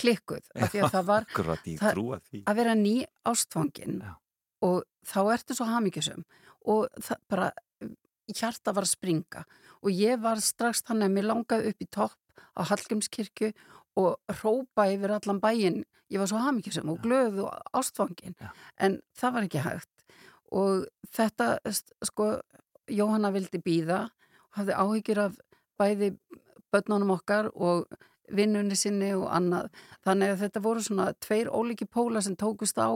[0.00, 2.00] klikkuð af því að það var það,
[2.40, 2.94] að vera ný
[3.28, 4.14] ástfangin Já.
[4.64, 6.24] og þá ertu svo hafmyggisum
[6.68, 7.50] og það bara
[8.28, 9.44] hjarta var að springa
[9.78, 12.18] og ég var strax þannig að mér langaði upp í topp
[12.56, 13.52] á Hallgrímskirkju
[13.98, 18.52] og rópa yfir allan bæin ég var svo hafmyggisum og glöð og ástfangin Já.
[18.80, 20.06] en það var ekki hægt
[20.52, 21.58] og þetta
[22.04, 22.38] sko
[22.88, 25.34] Jóhanna vildi býða og hafði áhyggjur af
[25.78, 26.14] bæði
[26.72, 27.86] börnunum okkar og
[28.34, 29.70] vinnunni sinni og annað.
[30.04, 32.92] Þannig að þetta voru svona tveir óliki póla sem tókust á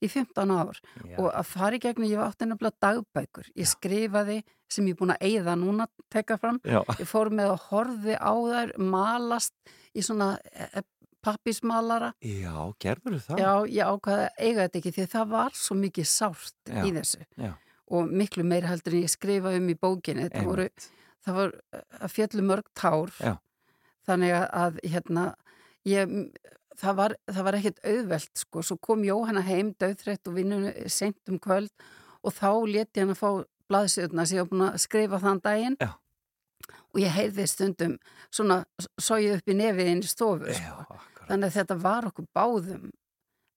[0.00, 1.18] í 15 ár Já.
[1.20, 3.50] og að fara í gegnum, ég var átti nefnilega dagbækur.
[3.56, 4.40] Ég skrifaði
[4.70, 6.60] sem ég er búin að eigða núna að tekka fram.
[6.64, 6.80] Já.
[6.98, 10.84] Ég fór með að horfi á þær, malast í svona e,
[11.26, 12.12] pappismalara.
[12.24, 13.42] Já, gerður það?
[13.42, 16.84] Já, ég ákvaði að eiga þetta ekki því það var svo mikið sárt Já.
[16.86, 17.26] í þessu.
[17.40, 17.52] Já
[17.90, 20.66] og miklu meira heldur en ég skrifa um í bókinu það voru,
[21.26, 23.32] það voru eh, að fjallu mörg tár Já.
[24.08, 25.24] þannig að hérna
[25.88, 26.12] ég,
[26.78, 31.32] það, var, það var ekkert auðvelt sko, svo kom Jóhanna heim döðrætt og vinnunum sent
[31.32, 31.72] um kvöld
[32.22, 33.30] og þá leti hann að fá
[33.70, 35.76] blaðsöðuna sem ég var búin að skrifa þann daginn.
[35.80, 35.90] Já.
[36.90, 37.98] og ég heyrði stundum
[38.34, 38.64] svona
[38.98, 40.96] sóið upp í nefið inn í stofu sko.
[41.28, 42.90] þannig að þetta var okkur báðum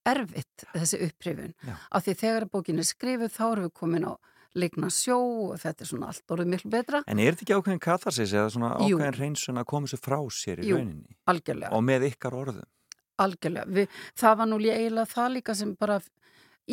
[0.08, 1.56] erfitt þessi upprifun.
[1.92, 4.14] Af því þegar bókin er skrifuð þá erum við komin á
[4.54, 5.18] leikna sjó
[5.50, 7.02] og þetta er svona allt orðið miklu betra.
[7.10, 10.62] En er þetta ekki ákveðin katarsis eða svona ákveðin reynsun að koma sér frá sér
[10.62, 11.18] í Jú, rauninni?
[11.32, 11.72] Algjörlega.
[11.74, 12.68] Og með ykkar orðum?
[13.24, 16.00] Algjörlega, við, það var nú eiginlega það líka sem bara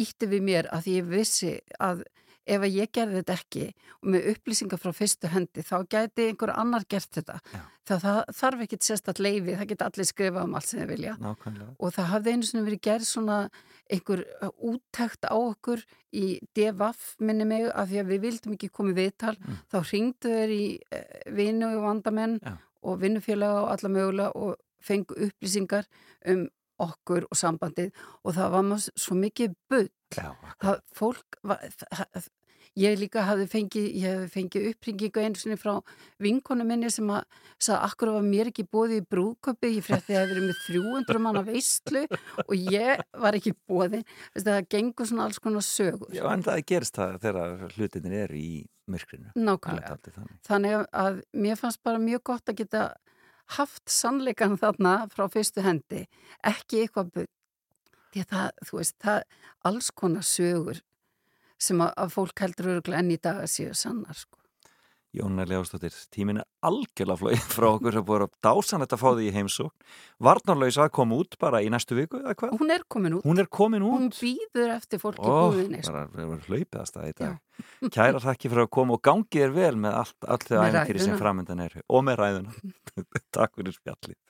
[0.01, 2.05] ítti við mér að ég vissi að
[2.47, 3.67] ef að ég gerði þetta ekki
[4.01, 8.65] og með upplýsingar frá fyrstu hendi þá gæti einhver annar gert þetta það, það þarf
[8.65, 11.75] ekki sérstatt leiði það geta allir skrifað um allt sem þið vilja Nákvæmlega.
[11.79, 13.39] og það hafði einu svona verið gerð svona
[13.91, 14.25] einhver
[14.71, 15.85] úttækt á okkur
[16.17, 16.27] í
[16.57, 19.61] DVF minni mig að því að við vildum ekki komið viðtal mm.
[19.71, 20.65] þá ringdu þeir í
[21.37, 22.57] vinu og vandamenn Já.
[22.87, 25.89] og vinnufélaga og alla mögulega og fengu upplýsingar
[26.31, 26.49] um
[26.87, 32.31] okkur og sambandið og það var maður svo mikið bull það fólk var, það,
[32.79, 33.87] ég líka hafði fengið,
[34.31, 35.79] fengið uppringingu einu sinni frá
[36.23, 37.25] vinkonu minni sem að
[37.59, 40.61] sagði akkur var mér ekki bóðið í brúköpi, ég frétti að það hefði verið með
[40.67, 42.05] 300 manna veistlu
[42.47, 46.11] og ég var ekki bóðið, það gengur svona alls konar sögur.
[46.15, 48.51] Já en það gerst það þegar hlutinir er í
[48.91, 49.31] myrkrinu.
[49.39, 50.41] Nákvæmlega, þannig.
[50.47, 52.89] þannig að mér fannst bara mjög gott að geta
[53.57, 56.05] haft sannleikan þarna frá fyrstu hendi,
[56.47, 57.31] ekki eitthvað bygg.
[58.11, 59.21] Því að það, þú veist, það
[59.71, 60.83] alls konar sögur
[61.61, 64.40] sem að, að fólk heldur öruglega enn í dag að séu sannar sko.
[65.11, 69.25] Jónar Leástóttir, tímin er algjörlega flóið frá okkur sem búið að dásan þetta að því
[69.27, 69.89] í heimsókn.
[70.23, 72.55] Varnarlaus að koma út bara í næstu viku eða hvað?
[72.61, 73.27] Hún er komin út.
[73.27, 73.97] Hún er komin út?
[73.97, 75.83] Hún býður eftir fólki búðinni.
[75.83, 77.33] Ó, það er hlaupiðast að þetta.
[77.91, 81.19] Kæra þakki fyrir að koma og gangið er vel með allt, allt þau æfintýri sem
[81.19, 82.59] framöndan er og með ræðuna.
[83.35, 84.21] Takk fyrir spjallið.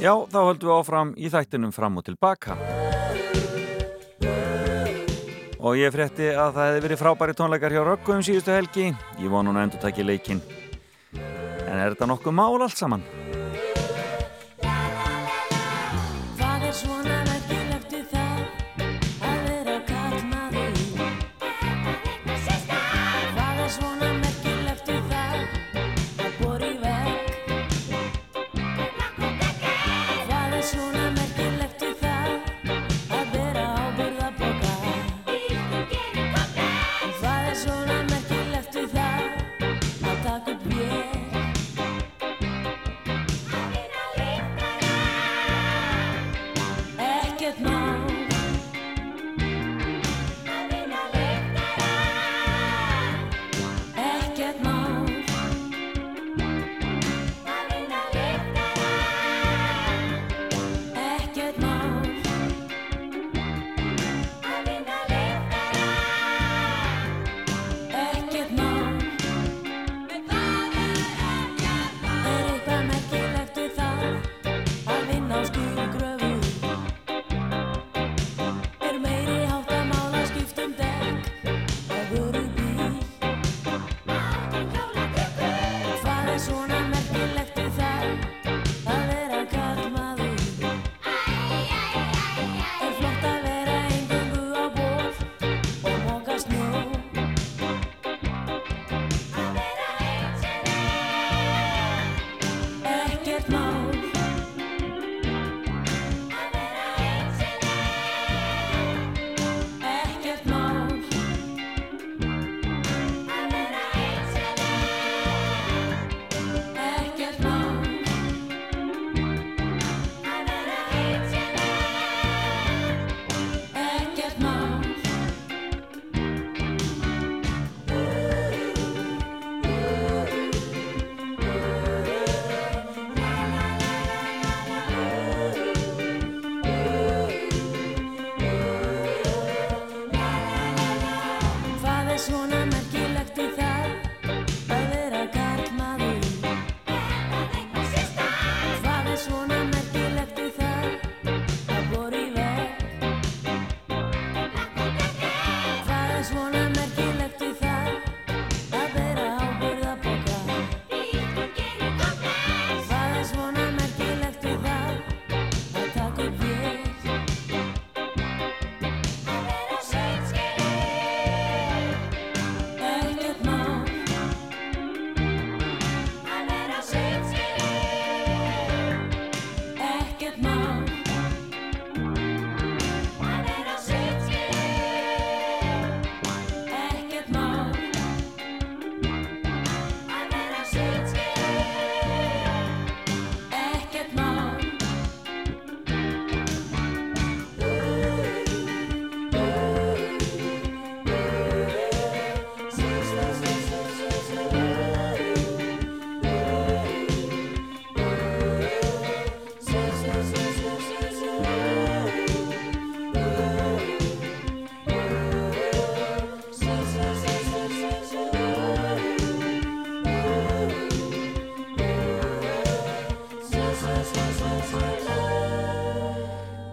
[0.00, 2.54] Já, þá höldum við áfram í þættinum fram og tilbaka.
[5.60, 8.86] Og ég frétti að það hefði verið frábæri tónleikar hjá Röggu um síðustu helgi.
[9.20, 10.40] Ég vonu hún að endur takja leikin.
[11.12, 13.04] En er þetta nokkuð mál allt saman?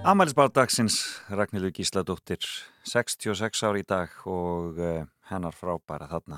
[0.07, 2.39] Amalisbardagsins Ragnhildur Gísladóttir
[2.87, 6.37] 66 ári í dag og uh, hennar frábæra þarna.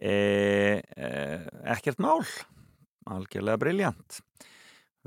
[0.00, 0.14] E,
[0.80, 1.10] e,
[1.74, 2.24] ekkert mál
[3.04, 4.22] algjörlega briljant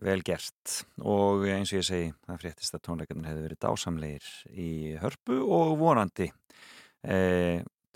[0.05, 0.83] vel gert.
[1.01, 4.71] Og eins og ég segi það fréttist að tónleikarnir hefði verið dásamleir í
[5.01, 7.17] hörpu og vonandi e,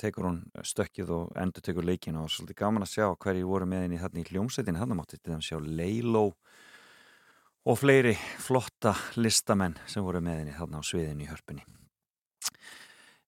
[0.02, 3.86] tekur hún stökkið og endur tekur leikin og svolítið gaman að sjá hverju voru með
[3.86, 6.32] henni þarna í hljómsveitin hann mátti að sjá Leiló
[7.68, 11.66] og fleiri flotta listamenn sem voru með henni þarna á sviðinu í hörpunni.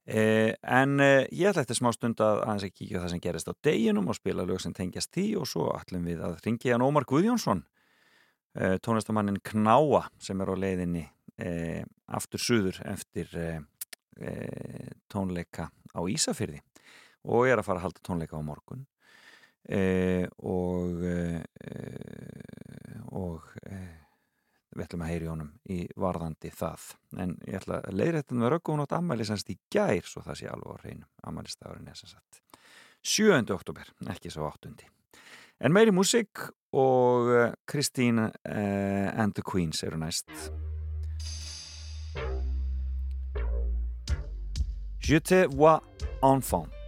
[0.09, 3.51] Eh, en eh, ég ætla eftir smá stund að aðeins ekki kíkja það sem gerist
[3.51, 6.85] á deginum og spila lög sem tengjast því og svo ætlum við að ringi hann
[6.85, 7.61] Ómar Guðjónsson,
[8.57, 11.03] eh, tónlistamannin Knáa sem er á leiðinni
[11.39, 13.59] eh, aftur suður eftir eh,
[14.19, 16.61] eh, tónleika á Ísafyrði
[17.29, 18.87] og er að fara að halda tónleika á morgun
[20.39, 21.03] og
[23.11, 23.43] og
[24.80, 26.86] við ætlum að heyri honum í varðandi það
[27.19, 30.47] en ég ætla að leiðrættin var ökkum átt ammali sannst í gær svo það sé
[30.51, 32.41] alveg á hreinu, ammaliðstafurinn er sannsatt
[32.99, 33.43] 7.
[33.55, 34.71] oktober, ekki svo 8.
[35.59, 36.41] En meiri músik
[36.75, 40.32] og eh, Kristín uh, eh, and the Queens eru næst
[45.09, 45.82] Je te vois
[46.21, 46.78] enfant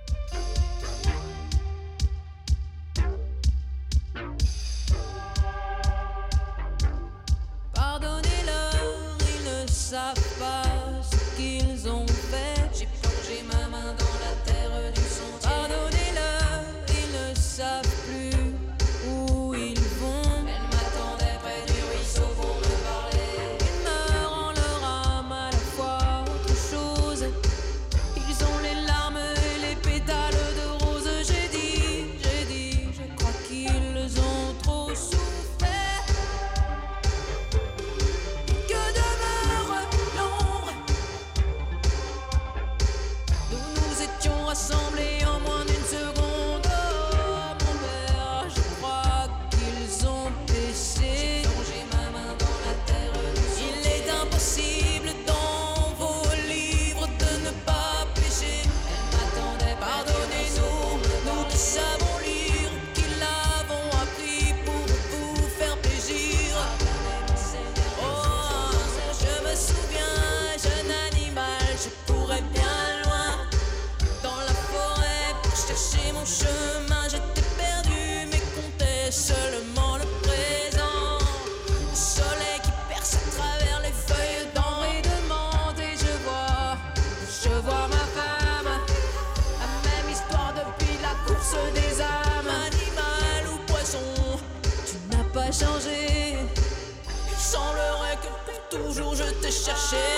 [99.64, 100.11] Chercher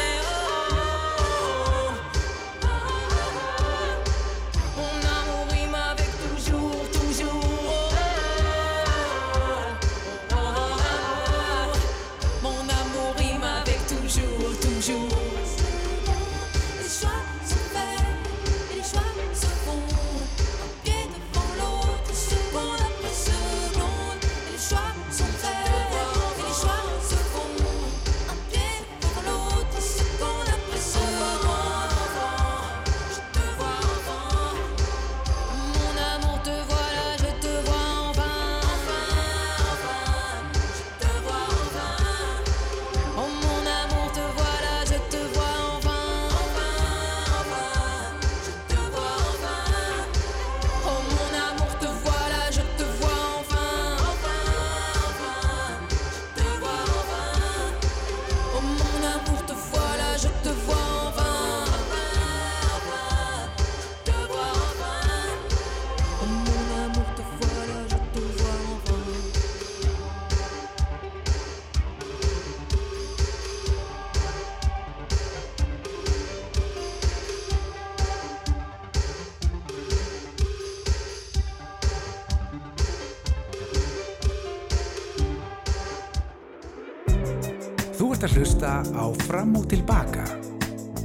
[88.24, 90.24] að hlusta á Fram og Tilbaka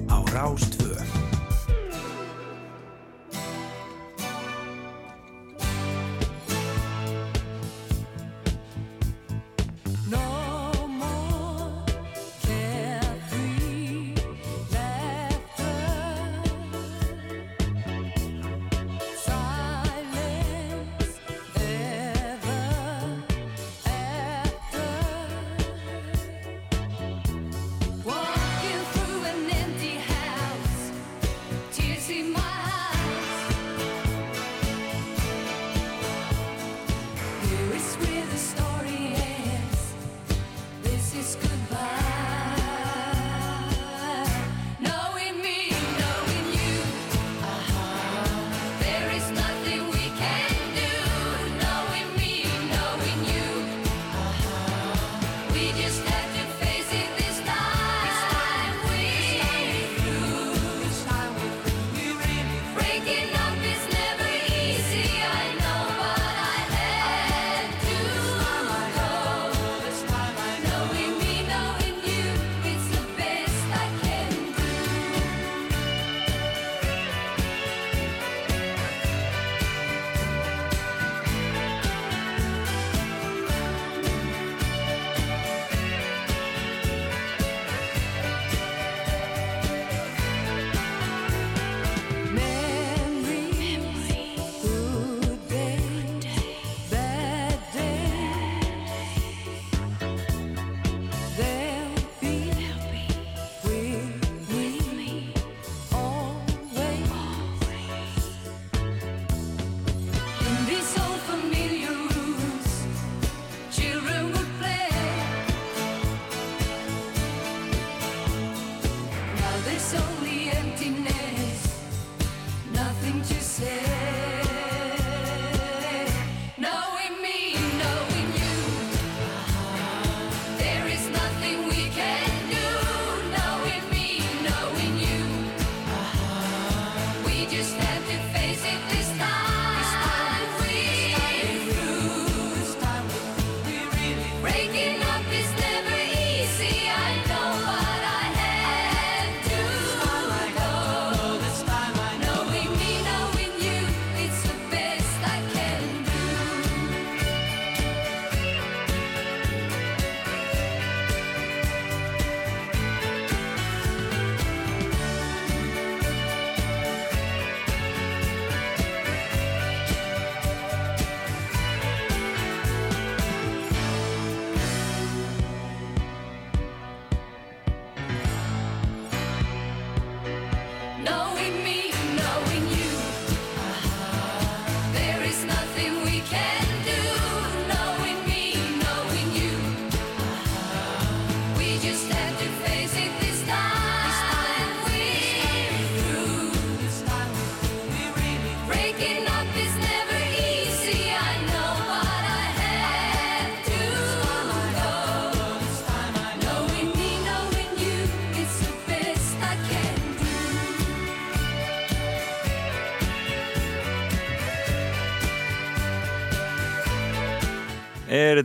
[0.06, 0.77] á Rást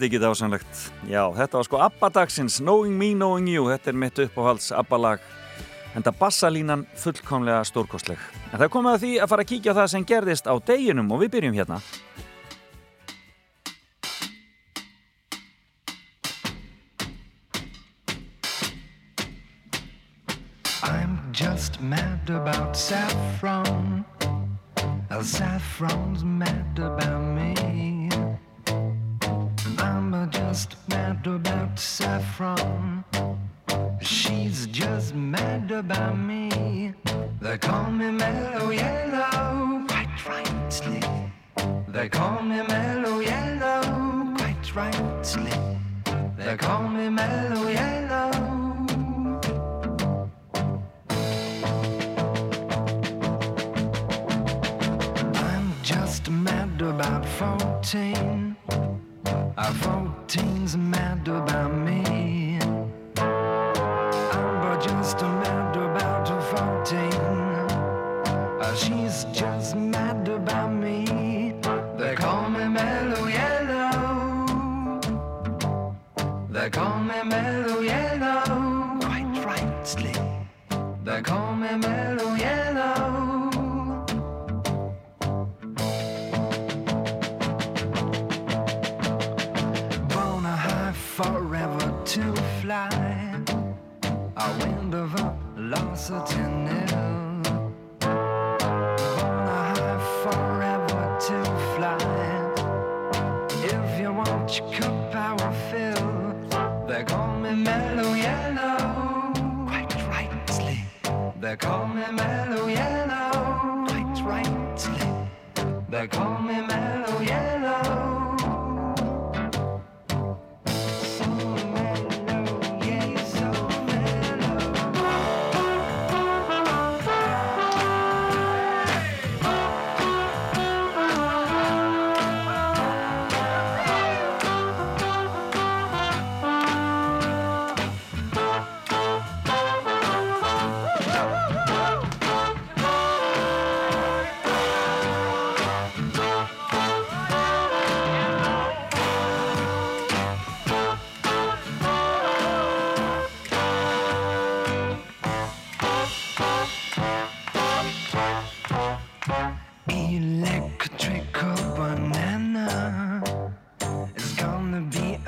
[0.03, 0.79] þetta ekki dásanlegt?
[1.07, 4.97] Já, þetta var sko Abba dagsins, Knowing Me, Knowing You, þetta er mitt uppáhalds Abba
[4.99, 5.19] lag.
[5.95, 8.19] En það bassalínan fullkomlega stórkostleg.
[8.51, 11.11] En það komið að því að fara að kíkja á það sem gerðist á deginum
[11.13, 11.79] og við byrjum hérna.
[20.83, 24.03] I'm just mad about saffron.
[25.23, 27.92] Saffron's mad about me.
[30.53, 33.03] Just mad about saffron.
[34.01, 36.93] She's just mad about me.
[37.41, 41.01] They call me mellow yellow, quite rightly.
[41.87, 43.81] They call me mellow yellow,
[44.37, 45.57] quite rightly.
[46.37, 48.31] They call me mellow yellow.
[55.33, 58.55] I'm just mad about 14.
[59.55, 59.71] Our
[60.33, 62.57] 14's mad about me.
[63.17, 66.27] I'm just mad about
[66.87, 66.97] 14.
[68.59, 71.53] Uh, she's just mad about me.
[71.99, 74.99] They call me mellow yellow.
[76.49, 78.97] They call me mellow yellow.
[79.01, 80.15] Quite rightly.
[81.03, 81.92] They call me mellow
[96.09, 96.62] uncertain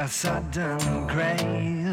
[0.06, 1.85] a sudden craze.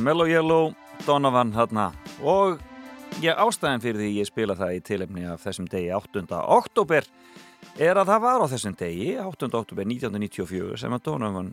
[0.00, 0.70] Mellow Yellow,
[1.04, 1.90] Donovan þarna
[2.24, 2.60] og
[3.20, 6.22] ég ástæðin fyrir því ég spila það í tilefni af þessum degi 8.
[6.40, 7.04] oktober
[7.76, 9.50] er að það var á þessum degi 8.
[9.60, 11.50] oktober 1994 sem að Donovan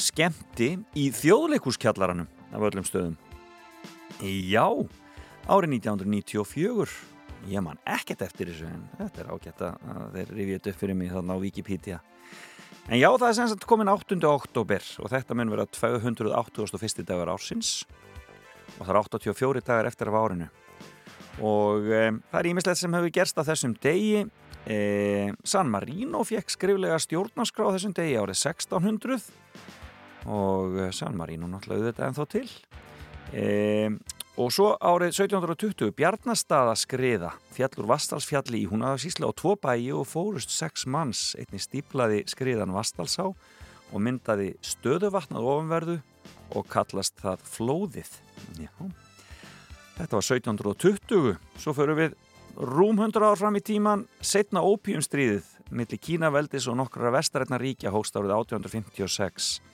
[0.00, 3.18] skemmti í þjóðleikuskjallaranum af öllum stöðum.
[4.24, 4.64] Já,
[5.44, 6.96] árið 1994
[7.52, 11.12] ég man ekkert eftir þessu en þetta er ágætt að þeir rifið upp fyrir mig
[11.12, 12.00] þarna á Wikipedia
[12.88, 14.16] En já, það er sem sagt komin 8.
[14.26, 17.04] oktober og þetta mun vera 281.
[17.06, 17.84] dagar ársins
[18.78, 20.48] og það er 84 dagar eftir af árinu
[21.44, 24.24] og e, það er ímislegt sem hefur gerst á þessum degi
[24.66, 24.78] e,
[25.44, 29.20] San Marino fekk skriflega stjórnarskrá þessum degi árið 1600
[30.30, 32.48] og San Marino náttúrulega auðvitað ennþá til
[33.32, 33.44] e,
[34.38, 40.52] og svo árið 1720 Bjarnastaða skriða fjallur Vastalsfjalli í Húnaðarsísla og tvo bæi og fórust
[40.54, 41.34] sex manns.
[41.38, 45.98] Einnig stíplaði skriðan Vastalsá og myndaði stöðuvatnað ofanverðu
[46.54, 48.10] og kallast það flóðið.
[48.58, 48.72] Já.
[49.98, 52.14] þetta var 1720 svo förum við
[52.56, 58.16] rúm 100 ár fram í tíman setna ópíumstríðið millir Kínaveldis og nokkra vestarætna ríkja hóst
[58.16, 59.69] árið 1856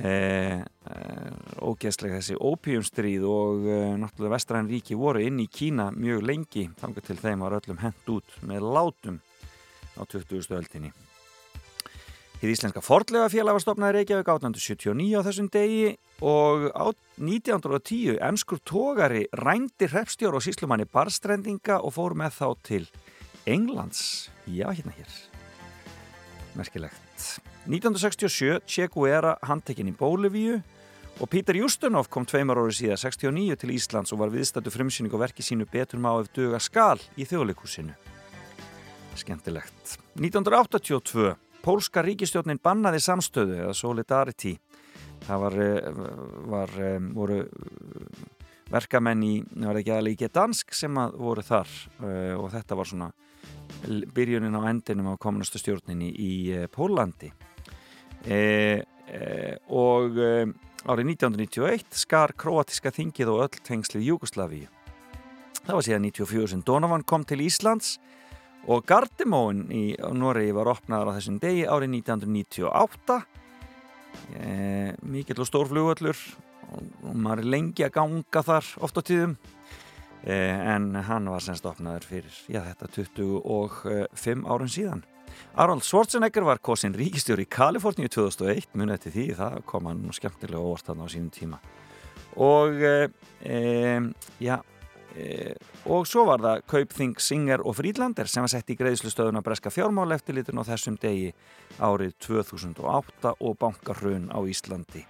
[0.00, 6.24] Eh, eh, ógeðslega þessi ópíumstríð og eh, náttúrulega vestræðan ríki voru inn í Kína mjög
[6.24, 9.18] lengi þangar til þeim var öllum hent út með látum
[10.00, 10.48] á 20.
[10.56, 10.94] öldinni
[12.40, 15.92] Hið Íslenska Fordlega félag var stopnaði Reykjavík 1879 á þessum degi
[16.24, 16.88] og á
[17.20, 22.90] 1910 ennskur tógari rændi hreppstjór og síslumanni barstrendinga og fór með þá til
[23.46, 24.30] Englands.
[24.48, 25.16] Já, hérna hér.
[26.58, 27.51] Merkilegt.
[27.66, 30.56] 1967 Che Guevara handtekinn í Bólivíu
[31.22, 35.22] og Pítur Justunov kom tveimar árið síðan 69 til Íslands og var viðstættu frumsýning og
[35.22, 37.94] verki sínu betur má ef duga skal í þjóðleikúsinu.
[39.14, 39.98] Skemmtilegt.
[40.18, 44.56] 1982 Pólska ríkistjónin bannaði samstöðu eða Solidarity.
[45.22, 45.58] Það var,
[46.50, 46.74] var
[47.14, 47.38] voru
[48.72, 51.78] verkamenn í, það var ekki aðlega ekki dansk sem að voru þar
[52.40, 53.12] og þetta var svona
[53.86, 56.32] byrjunin á endinum á komunastu stjórninni í
[56.74, 57.30] Pólandi
[58.26, 59.22] e, e,
[59.72, 60.46] og e,
[60.86, 64.68] árið 1991 skar kroatiska þingið og öll tengslið Júkoslavíu
[65.62, 67.96] það var síðan 94 sem Donovan kom til Íslands
[68.70, 69.84] og Gardimóin í
[70.14, 73.22] Noregi var opnaður á þessum degi árið 1998
[75.02, 76.18] mikill og stór flugöllur
[76.72, 79.34] og maður er lengi að ganga þar oft á tíðum.
[80.22, 85.02] En hann var semst opnaður fyrir já, þetta 25 árun síðan
[85.54, 90.62] Arnold Schwarzenegger var kosin ríkistjóri í Kaliforníu 2001 munið eftir því, það kom hann skemmtilega
[90.62, 91.58] óvart þarna á sínum tíma.
[92.40, 93.60] Og e,
[94.40, 94.56] já
[95.12, 95.52] e,
[95.84, 100.16] og svo var það Kaupþing, Singer og Frídlander sem var sett í greiðslustöðuna Breska fjármál
[100.16, 101.34] eftirlitin á þessum degi
[101.76, 105.04] árið 2008 og bankarhrun á Íslandi.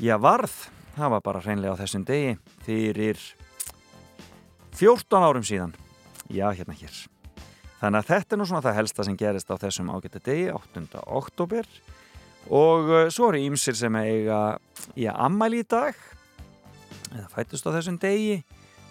[0.00, 0.54] Já varð,
[0.96, 3.20] það var bara hreinlega á þessum degi fyrir
[4.80, 5.76] 14 árum síðan.
[6.32, 7.11] Já hérna hér
[7.82, 11.02] þannig að þetta er nú svona það helsta sem gerist á þessum ágættu degi, 8.
[11.02, 11.66] oktober
[12.54, 14.58] og uh, svo eru ímsir sem eiga
[14.98, 15.98] í ammæli í dag
[17.12, 18.42] eða fættust á þessum degi.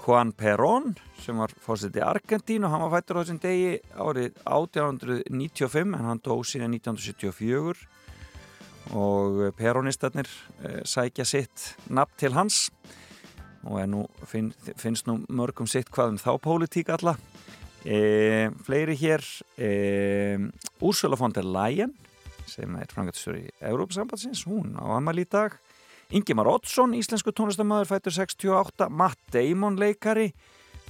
[0.02, 4.32] Juan Perón sem var fórstitt í Argentín og hann var fættur á þessum degi árið
[4.50, 7.88] 1895 en hann dó síðan 1974
[8.98, 12.68] og peronistarnir uh, sækja sitt nafn til hans.
[13.62, 17.14] Og nú finn, finnst nú mörgum sitt hvað um þá pólitík alla
[17.86, 19.26] e, fleiri hér
[19.58, 19.72] e,
[20.82, 21.94] Úrsula von der Leyen
[22.52, 25.56] sem er frangatistur í Európa-sambandsins, hún á amal í dag.
[26.12, 30.34] Ingemar Oddsson, íslensku tónlistamöður fættur 68, Matt Damon leikari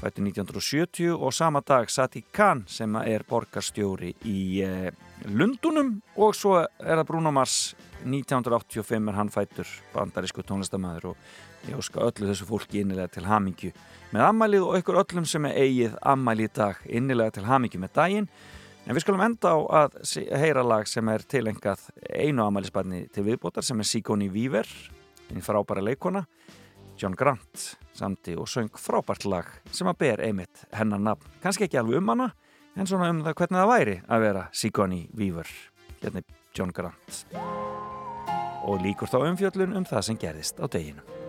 [0.02, 4.90] fættur 1970 og sama dag Sati Khan sem er borgarstjóri í e,
[5.30, 11.22] Lundunum og svo er það Bruno Mars 1985 er hann fættur bandarísku tónlistamöður og
[11.70, 13.70] Ég óska öllu þessu fólki innilega til hamingju
[14.12, 17.94] með ammælið og ykkur öllum sem er eigið ammæli í dag innilega til hamingju með
[18.00, 18.30] daginn.
[18.88, 20.00] En við skulum enda á að
[20.42, 24.66] heyra lag sem er tilengað einu ammælisbarni til viðbótar sem er Sigoni Víver,
[25.30, 26.26] einn frábæra leikona,
[26.98, 31.30] John Grant, samti og söng frábært lag sem að ber einmitt hennar nafn.
[31.46, 32.32] Kanski ekki alveg um hana,
[32.74, 35.56] en svona um það hvernig það væri að vera Sigoni Víver,
[36.02, 36.26] hérna
[36.58, 37.26] John Grant.
[38.66, 41.21] Og líkur þá umfjöllun um það sem gerðist á deginu.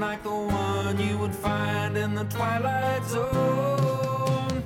[0.00, 4.62] Like the one you would find in the Twilight Zone.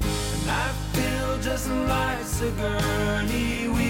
[0.00, 3.89] And I feel just like Sigourney Weaver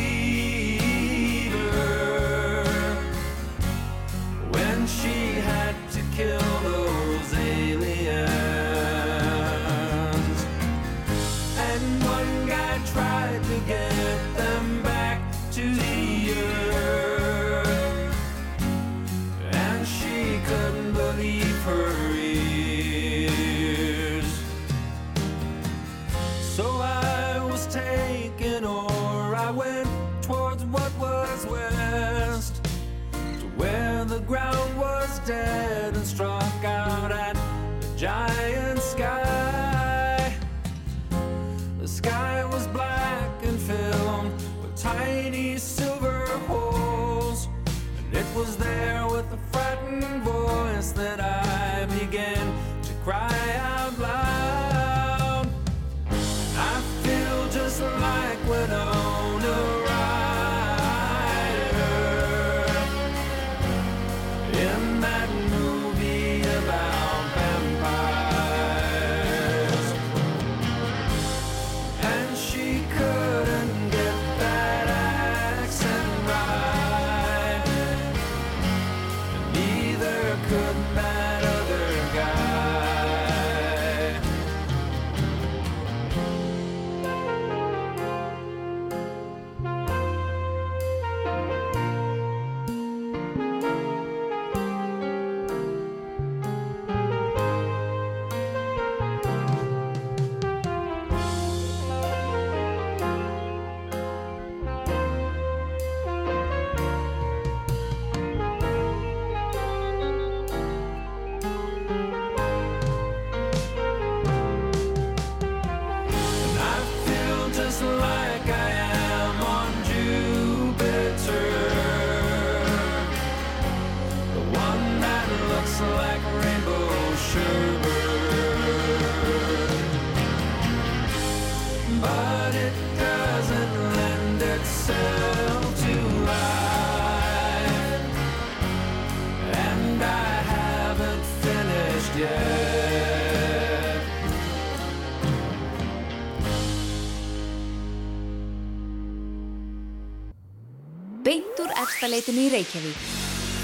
[152.00, 153.00] Efstaleitinu í Reykjavík.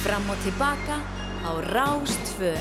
[0.02, 1.00] Fram og tilbaka
[1.40, 2.52] á Rástfö.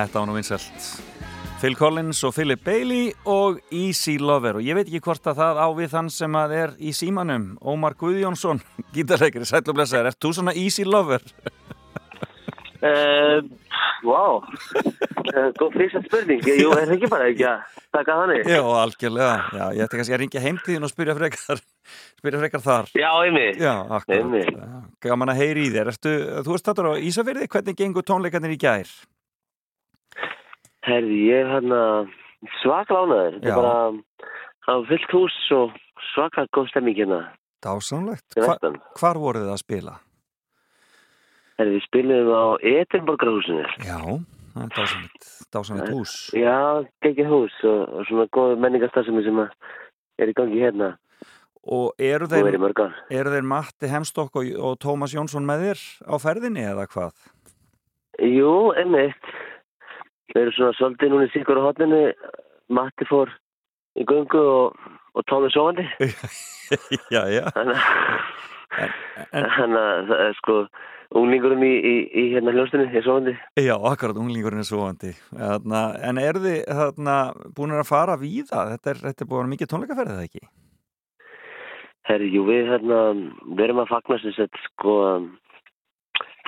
[0.00, 0.88] Þetta var nú vinsælt.
[1.56, 5.60] Phil Collins og Philip Bailey og Easy Lover og ég veit ekki hvort að það
[5.64, 8.60] á við þann sem að er í símanum Ómar Guðjónsson,
[8.96, 11.24] gítarleikri, blessaður, ert þú svona Easy Lover?
[12.84, 13.40] Uh,
[14.04, 18.52] wow, uh, góð fyrsta spurning, jú, er ekki bara ekki að taka þannig?
[18.52, 19.32] Já, algjörlega.
[19.56, 21.64] Já, ég ætti kannski að ringja heim til þín og spyrja frekar,
[22.20, 22.92] spyrja frekar þar.
[22.92, 23.64] Já, einmitt.
[23.64, 23.74] Já.
[24.12, 24.54] Einmitt.
[25.08, 25.94] Gaman að heyri í þér.
[25.96, 28.96] Ertu, þú ert stættur á Ísafirði, hvernig gengur tónleikarnir í gær?
[30.86, 31.80] Herði, ég er hérna
[32.60, 33.54] svaka lánaður, þetta Já.
[33.54, 34.30] er bara,
[34.66, 35.78] það var fullt hús og
[36.12, 37.20] svaka góð stemming hérna.
[37.66, 38.36] Dásamlegt.
[38.38, 38.56] Hva,
[39.00, 39.96] hvar voruð þið að spila?
[41.56, 43.64] Herði, við spilum á Edinborgarhúsinu.
[43.82, 43.98] Já,
[44.52, 46.14] það er dásamlegt, dásamlegt hús.
[46.36, 46.58] Já,
[47.02, 50.94] geggjað hús og, og svona góð menningastarfsemi sem er í gangi hérna
[51.66, 56.14] Og eru er þeir, eru þeir Matti Hemstokk og, og Tómas Jónsson með þér á
[56.22, 57.16] ferðinni eða hvað?
[58.22, 59.32] Jú, einmitt.
[60.34, 62.00] Við erum svona svolítið núna í síkur á hotninu.
[62.74, 63.30] Matti fór
[63.96, 64.80] í göngu og,
[65.14, 65.86] og Tómi sofandi.
[67.14, 67.44] já, já.
[67.54, 67.78] Þannig
[69.30, 70.56] að- að það er sko
[71.16, 73.36] unglingurinn í, í, í hérna hljóstunni er sofandi.
[73.62, 75.12] já, akkurat, unglingurinn er svoandi.
[75.30, 77.14] Þarna, en eru þið þarna,
[77.56, 78.64] búin að fara víða?
[78.74, 80.44] Þetta er, þetta er búin að mikið tónleikaferðið, eða ekki?
[82.06, 82.98] Herri, við hérna,
[83.54, 84.96] við erum að fagna sem sett sko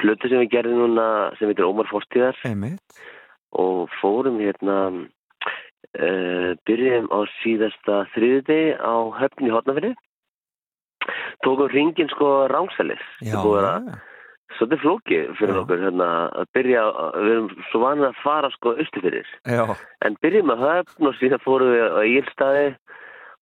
[0.02, 1.06] hluti sem við gerðum núna
[1.38, 3.00] sem heitir Ómar Forstíðar Einmitt.
[3.52, 9.96] Og fórum hérna uh, byrjum á síðasta þriðudegi á höfni hotnafyrir
[11.44, 12.48] tókum ringin sko
[13.44, 13.98] búið að já.
[14.58, 15.60] svolítið flókið fyrir Já.
[15.62, 16.08] okkur hérna
[16.40, 16.82] að byrja,
[17.16, 19.64] við erum svo vanið að fara sko austufyrir Já,
[20.04, 22.66] en byrjum að höfn og síðan fórum við á Ílstaði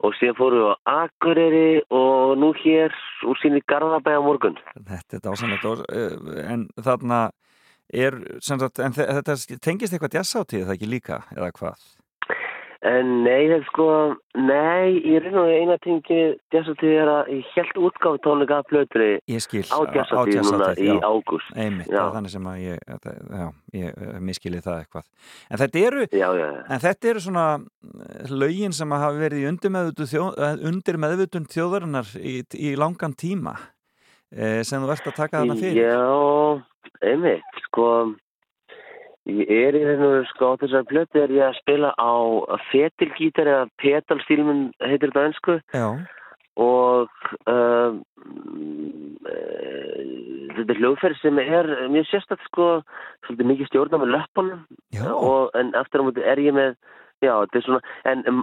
[0.05, 0.77] og síðan fórum við á
[1.07, 2.95] Akureyri og nú hér
[3.27, 5.65] úr sín í Garðabæ á morgun þetta er dásamlegt.
[5.65, 7.31] og, eh, En þarna
[7.93, 11.87] er, sagt, en þe- þetta tengist eitthvað jazzáttíð, það ekki líka, eða hvað?
[12.87, 13.85] Nei, það er sko,
[14.39, 16.19] nei, ég reyna á eina tingi
[16.55, 18.61] jazzatið er að ég held útgáð tónleika
[19.27, 19.65] Ég skil.
[19.67, 21.51] á jazzatið núna í ágúst.
[21.57, 23.47] Einmitt, það er þannig sem að ég, þetta, já,
[23.81, 25.09] ég eh, miskili það eitthvað.
[25.51, 29.43] En þetta eru, Já, já, en þetta eru svona eh, lögin sem að hafa verið
[29.43, 30.55] í undir meðvutund, þjó, eh,
[31.57, 33.57] þjóðarinnar í, í langan tíma
[34.67, 35.79] sem þú ert að taka þarna fyrir.
[35.87, 36.01] Já,
[37.13, 37.87] einmitt, sko,
[39.31, 42.15] ég er í þennu, sko, á þessar plötu er ég að spila á
[42.73, 45.89] fetilgítar eða petalstílmun heitir þetta Já,
[46.57, 47.13] og
[47.53, 48.03] um,
[50.57, 52.69] þetta er hljóðferð sem er mjög sérstætt sko
[53.27, 54.63] svolítið mikið stjórna með löppunum.
[54.97, 56.77] Já, og, en aftur á múti er ég með
[57.25, 58.41] já, þetta er svona, en ef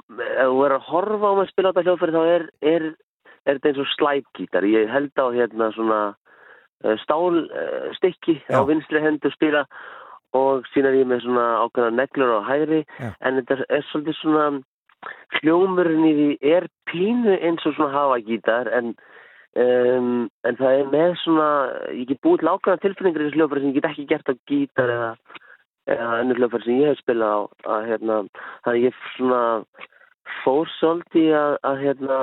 [0.51, 2.87] þú er að horfa á mig að spila á þetta hljóðferð þá er, er,
[3.45, 6.01] er þetta eins og slæpgítar ég held á hérna svona
[6.83, 8.59] uh, stálstykki Já.
[8.59, 9.65] á vinstri hendu spila
[10.33, 13.09] og er ég með svona ákveðna neglur á hægri Já.
[13.21, 14.45] en þetta er svolítið svona
[15.39, 18.93] hljómurinn í því er pínu eins og svona hafa gítar en,
[19.59, 21.47] um, en það er með svona,
[21.91, 24.33] ég get búið til ákveðna tilfinningar í þessu hljófari sem ég get ekki gert á
[24.49, 25.09] gítar eða,
[25.95, 27.41] eða ennur hljófari sem ég hef spilað á
[27.75, 28.19] að hérna,
[28.65, 29.41] það ég svona
[30.43, 32.19] fór svolítið að, að hérna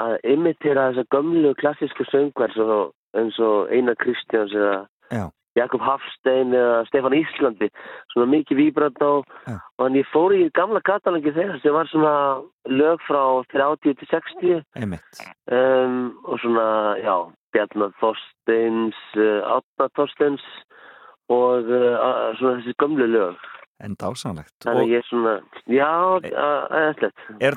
[0.00, 2.80] að imitera þessa gömlu klassísku söngvar svo,
[3.18, 5.26] eins og Einar Kristjáns eða Já.
[5.58, 7.68] Jakob Hafstein eða Stefán Íslandi
[8.12, 9.26] svona mikið víbrand á og
[9.80, 12.14] þannig ég fór í gamla katalangi þeirra sem var svona
[12.70, 15.22] lög frá 30 til 60 einmitt.
[15.50, 16.66] um, og svona,
[17.02, 17.16] já,
[17.50, 20.44] Bjarnar Þorsteins, uh, Átna Þorsteins
[21.30, 23.50] og uh, svona þessi gömlu lög.
[23.80, 24.52] En dásamlegt.
[24.64, 25.34] Þannig að Og ég er svona,
[25.66, 25.90] já,
[26.80, 27.22] eðslegt.
[27.40, 27.56] er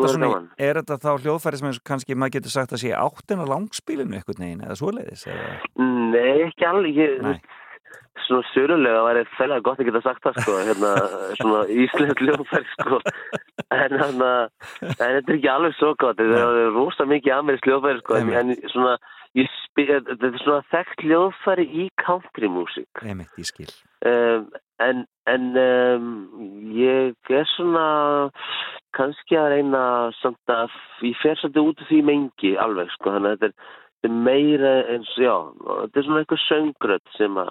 [0.57, 4.39] er þetta þá hljóðfæri sem er kannski maður getur sagt að sé áttina langspilinu eitthvað
[4.43, 5.27] neginn eða svoleiðis?
[5.27, 5.51] Eða?
[6.13, 7.01] Nei, ekki alveg.
[7.27, 7.41] Nei.
[8.23, 10.57] Svona sörulega væri fælega gott að geta sagt það, sko.
[10.67, 10.91] Hérna,
[11.39, 12.99] svona íslensk ljóðfæri, sko.
[13.73, 14.29] En hérna,
[14.83, 16.21] en þetta er ekki alveg svo gott.
[16.21, 18.19] Þetta er rosa mikið amerísk ljóðfæri, sko.
[18.21, 18.97] En, en svona,
[19.33, 23.03] þetta er svona þekkt ljóðfæri í countrymúsík.
[23.03, 23.73] Einmitt, ég skil.
[24.03, 24.47] Um,
[24.83, 26.07] en en um,
[26.75, 27.85] ég er svona
[28.97, 29.83] kannski að reyna
[30.19, 30.73] samt að
[31.07, 33.79] ég fer svolítið út af því mengi alveg sko þannig að þetta er
[34.11, 37.41] meira eins já, þetta er svona eitthvað söngröð sem,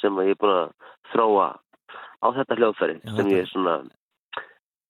[0.00, 1.48] sem að ég er búin að þróa
[2.18, 3.78] á þetta hljóðfæri Já, sem ég er svona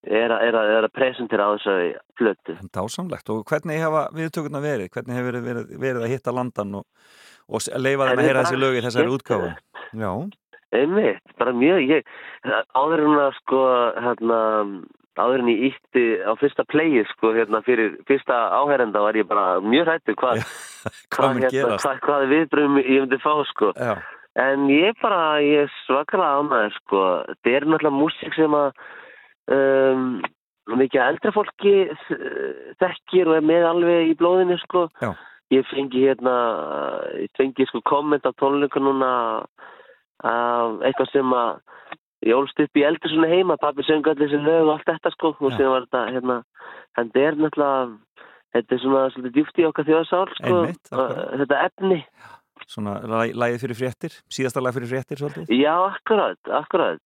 [0.09, 1.89] er að, er að, er að presentera á þessari
[2.19, 3.33] flötu dásamlegt.
[3.35, 4.93] Og hvernig hafa viðtökurna verið?
[4.95, 6.87] Hvernig hefur verið, verið, verið að hitta landan og,
[7.49, 9.65] og leyfa þeim að heyra þessi lög í þessari skemmtilegt.
[9.99, 10.13] Já,
[10.69, 12.09] Einmitt, bara mjög, ég,
[12.77, 13.61] áður en að sko,
[14.05, 14.41] hérna,
[15.19, 19.59] áður en ég ítti á fyrsta playið sko, hérna, fyrir fyrsta áherenda var ég bara
[19.65, 20.45] mjög hrættur hvað,
[21.15, 23.73] hvað hérna, hvað, hvað viðbröðum ég myndi fá, sko.
[23.77, 23.99] Já,
[24.39, 27.05] En ég bara, ég er svakalega ánæður, sko.
[27.29, 28.69] Þetta er náttúrulega músík sem að
[29.55, 30.05] um,
[30.79, 34.87] mikið eldra fólki eh, þekkir og er með alveg í blóðinu, sko.
[35.03, 35.11] Já.
[35.51, 36.37] Ég fengi hérna,
[37.17, 39.11] ég fengi sko komment á tónleika núna
[40.21, 41.63] um, eitthvað sem að
[42.27, 45.13] ég ólst upp í eldur svona heima, pappi söngu allir þessi lög og allt þetta
[45.15, 46.39] sko og síðan var þetta, hérna,
[46.99, 47.87] þetta er náttúrulega,
[48.57, 50.93] þetta er svona svolítið djúft í okkar þjóðsál sko, Einmitt,
[51.45, 52.01] þetta efni.
[52.69, 55.53] Svona læ- lagið fyrir fréttir, síðasta lag fyrir fréttir svolítið.
[55.55, 57.01] Já, akkurat, akkurat.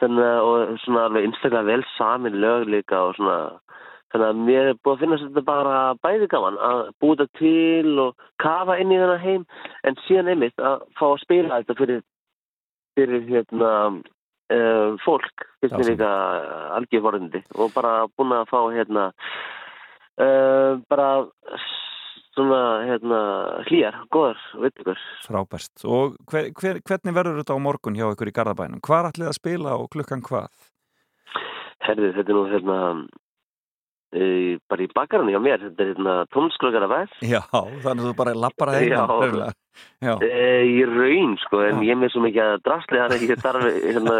[0.00, 3.36] Þannig að, og svona alveg einstaklega vel samin lög líka og svona,
[4.12, 8.26] þannig að mér er búið að finna þetta bara bæði gaman að þetta til og
[8.44, 9.46] kafa inn í þennan heim,
[9.88, 12.02] en síðan einmitt að fá að spila þetta fyrir,
[12.96, 13.72] fyrir hérna,
[14.56, 16.12] uh, fólk, finnst mér líka
[16.78, 19.10] algjör vorðindi og bara búin að fá hérna,
[20.20, 21.10] uh, bara
[22.36, 23.20] svona, hérna,
[23.68, 25.02] hlýjar, góðar, veitingur.
[25.24, 25.84] Frábært.
[25.88, 28.82] Og hver, hver, hvernig verður þetta á morgun hjá ykkur í Garðabænum?
[28.84, 30.50] Hvar ætlið að spila og klukkan hvað?
[31.86, 32.78] Herði, þetta er nú hérna
[34.14, 38.14] e, bara í bakarinn hjá mér þetta er hérna tónsklokkara veg Já, þannig að þú
[38.20, 39.50] bara lappar að heima.
[40.04, 40.14] Já.
[40.22, 40.46] e,
[40.92, 41.86] raun sko, en Já.
[41.88, 44.16] ég er með svo mikið að drasli þannig að ég þarf hérna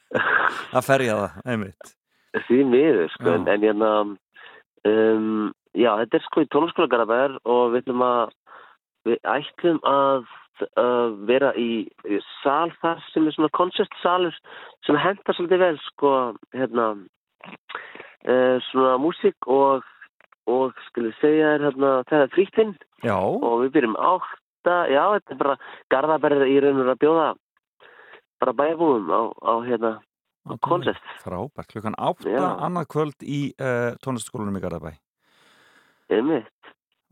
[0.78, 1.94] Að ferja það, einmitt.
[2.46, 3.36] því miður sko, Já.
[3.36, 3.92] en, en hérna
[4.86, 8.36] um, já, þetta er sko í veg og við ætlum að
[9.08, 10.28] við ætlum að
[10.78, 14.36] uh, vera í, í sal þar sem er svona koncertsalur
[14.86, 16.12] sem hentar svolítið vel sko,
[16.56, 16.92] hérna
[17.46, 19.86] uh, svona músík og
[20.50, 22.70] og skulle segja þér hérna það er frýttinn
[23.46, 25.56] og við byrjum átta, já þetta er bara
[25.94, 27.26] garðaberðið í raun og að bjóða
[28.40, 29.92] bara bæjabúum á, á hérna
[30.48, 31.04] á koncert.
[31.22, 32.40] Frábært, klukkan átta Já.
[32.64, 34.94] annað kvöld í uh, tónlistaskólanum í Garðabæ.
[36.10, 36.48] einmitt.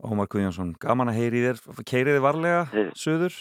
[0.03, 2.89] Ómar Guðjónsson, gaman að heyri þér, keirið þið varlega, Hey.
[2.97, 3.35] söður.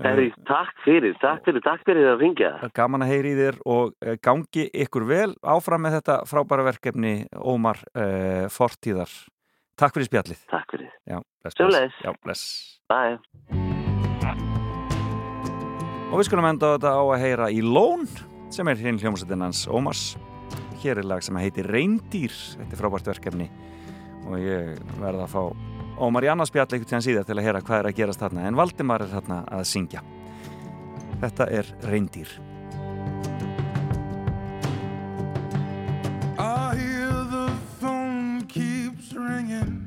[0.00, 2.50] Herri, takk fyrir, takk fyrir, takk fyrir að ringja.
[2.62, 7.14] Eh, Gaman að heyri þér og eh, gangi ykkur vel áfram með þetta frábæra verkefni
[7.38, 9.12] Ómar uh, Fortíðar.
[9.78, 10.44] Takk fyrir spjallið.
[10.50, 10.92] Takk fyrir.
[11.10, 11.58] Já, bless.
[11.58, 11.98] Sömuleiðis.
[12.06, 12.44] Já, bless.
[12.90, 13.18] Bye.
[16.14, 18.06] Og við skulum enda þetta á að heyra í Lón
[18.54, 20.12] sem er hinn hljómsveitin hans Ómars.
[20.84, 22.34] Hér er lag sem heitir Reyndýr.
[22.60, 23.50] Þetta er frábært verkefni
[24.24, 27.60] og ég verða að fá Ómar í annars spjall einhvern tíðan síðar til að heyra
[27.62, 30.00] hvað er að gerast þarna en Valdimar er þarna að syngja.
[31.22, 32.32] Þetta er Reyndýr.
[36.36, 39.86] I hear the phone keeps ringing.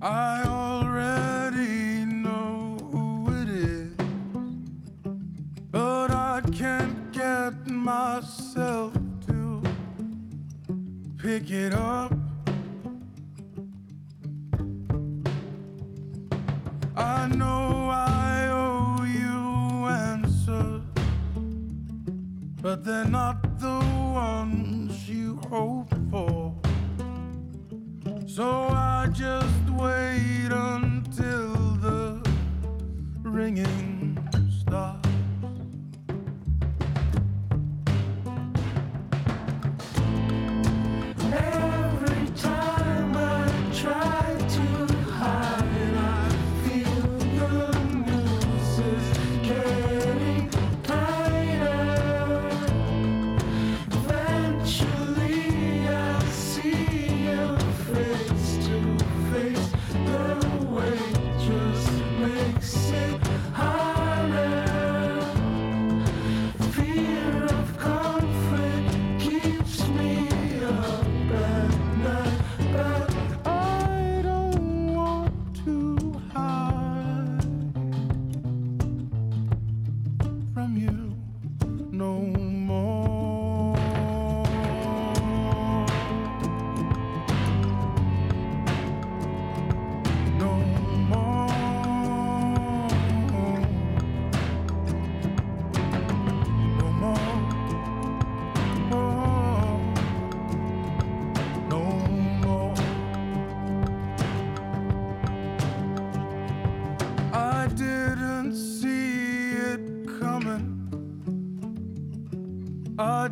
[0.00, 3.96] I already know who it is,
[5.72, 8.94] but I can't get myself
[9.26, 9.60] to
[11.18, 12.27] pick it up.
[16.98, 20.82] I know I owe you answers
[22.60, 23.78] but they're not the
[24.12, 26.54] ones you hope for.
[28.26, 32.28] So I just wait until the
[33.22, 34.18] ringing
[34.60, 34.97] stops.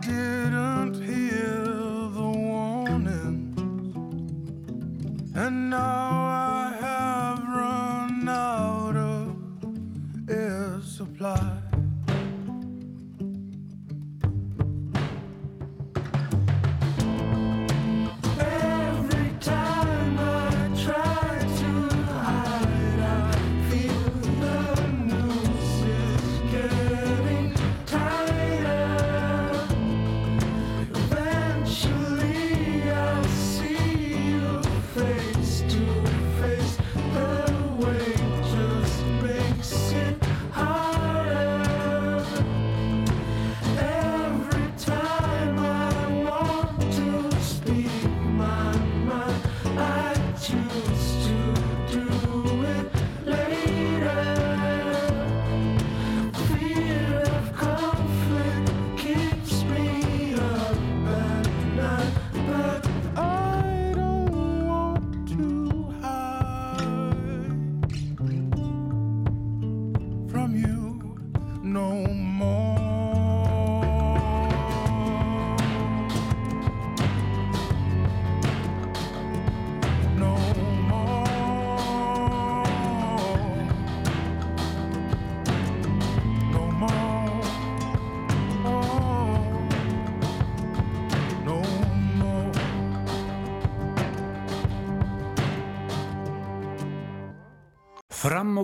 [0.09, 0.66] I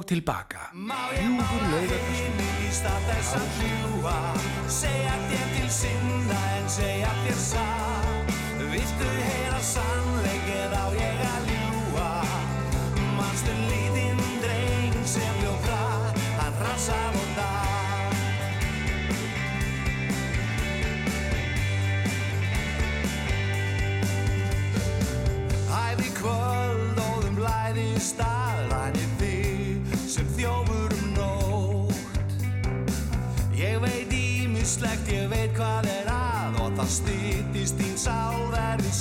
[0.03, 0.59] og tilbaka.
[0.75, 3.82] Ljúfur laugardagsmorgun.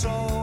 [0.04, 0.41] Verði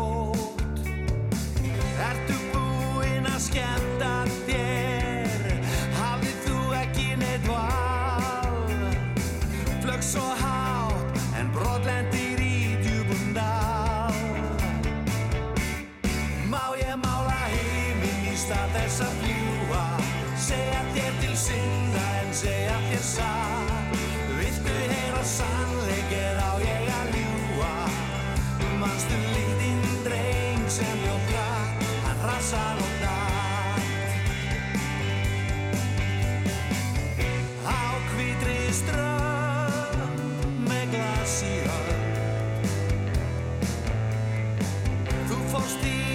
[45.69, 46.08] Þú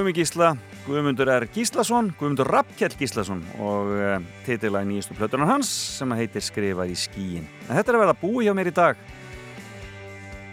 [0.00, 0.54] Guðmi Gísla,
[0.86, 1.44] Guðmundur R.
[1.52, 4.14] Gíslason, Guðmundur Rappkjell Gíslason og uh,
[4.46, 5.68] titila í nýjastu plötunar hans
[5.98, 7.44] sem heitir Skrifað í skíin.
[7.66, 9.02] En þetta er að verða búi hjá mér í dag.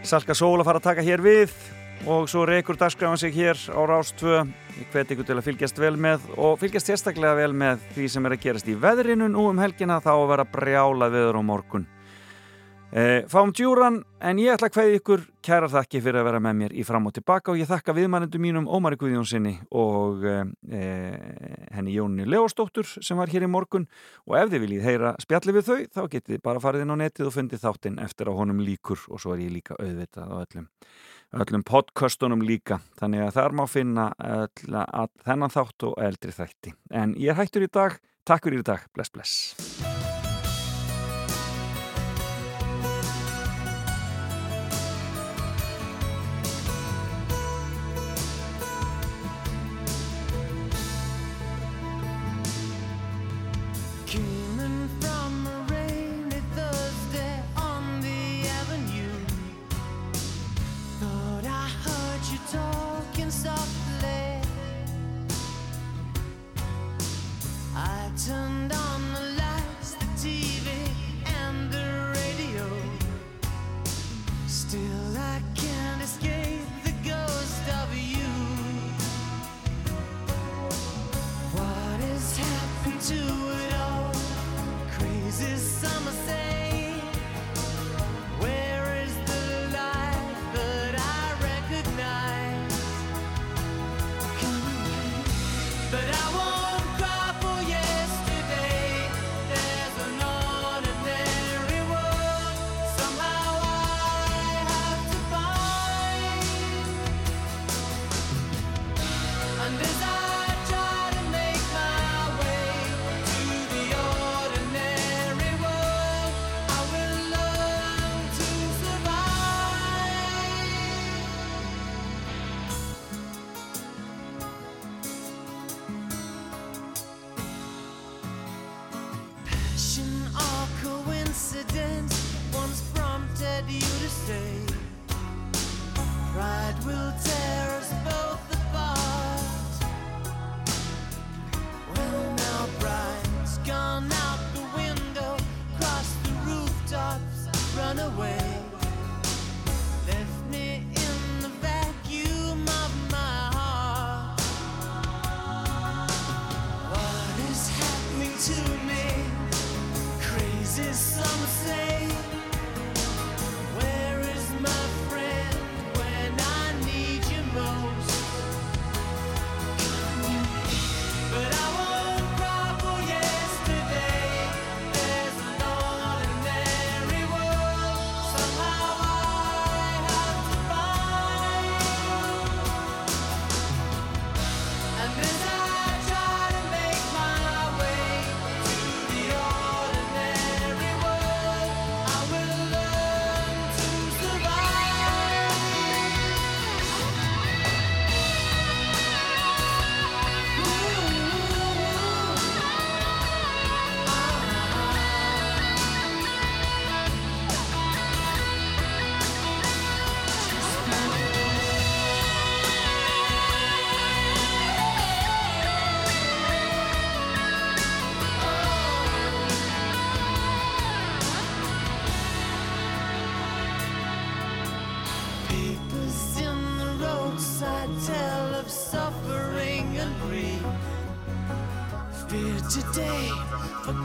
[0.03, 1.55] Salka Sól að fara að taka hér við
[2.11, 4.43] og svo reykur dagskrafan sig hér á Rástvö.
[4.81, 8.27] Ég hveti ykkur til að fylgjast vel með og fylgjast sérstaklega vel með því sem
[8.27, 11.87] er að gerast í veðrinu nú um helgina þá að vera brjála viður á morgun.
[12.87, 16.53] E, fáum djúran en ég ætla að hvaði ykkur kæra þakki fyrir að vera með
[16.61, 20.37] mér í fram og tilbaka og ég þakka viðmannendu mínum Ómari Guðjónssoni og e,
[21.75, 23.89] henni Jóni Leóstóttur sem var hér í morgun.
[24.23, 27.27] Og ef þið viljið heyra spjalli við þau þá getið bara farið inn á netið
[27.27, 30.71] og fundið þáttinn eftir að honum líkur og svo er ég líka auðvitað á öllum,
[31.43, 32.79] öllum podcastunum líka.
[33.01, 34.79] Þannig að þar má finna öll,
[35.27, 36.77] þennan þátt og eldri þætti.
[36.95, 38.87] En ég hættur í dag, takk fyrir í dag.
[38.95, 39.96] Bless bless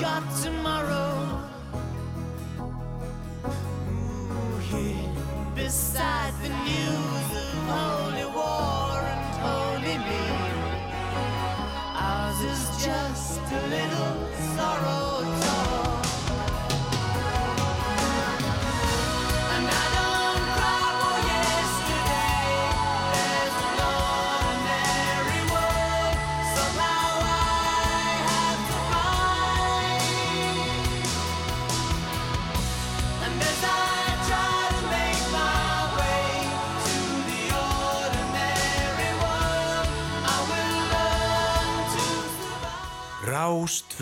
[0.03, 0.32] got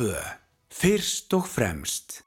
[0.01, 0.07] 2.
[0.73, 2.23] Fyrst og fremst.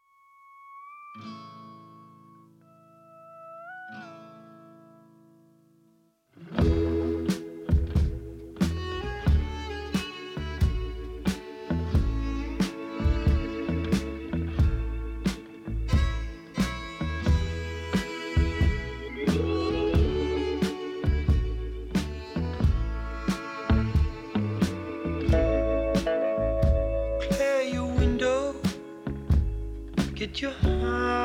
[30.42, 31.23] your heart.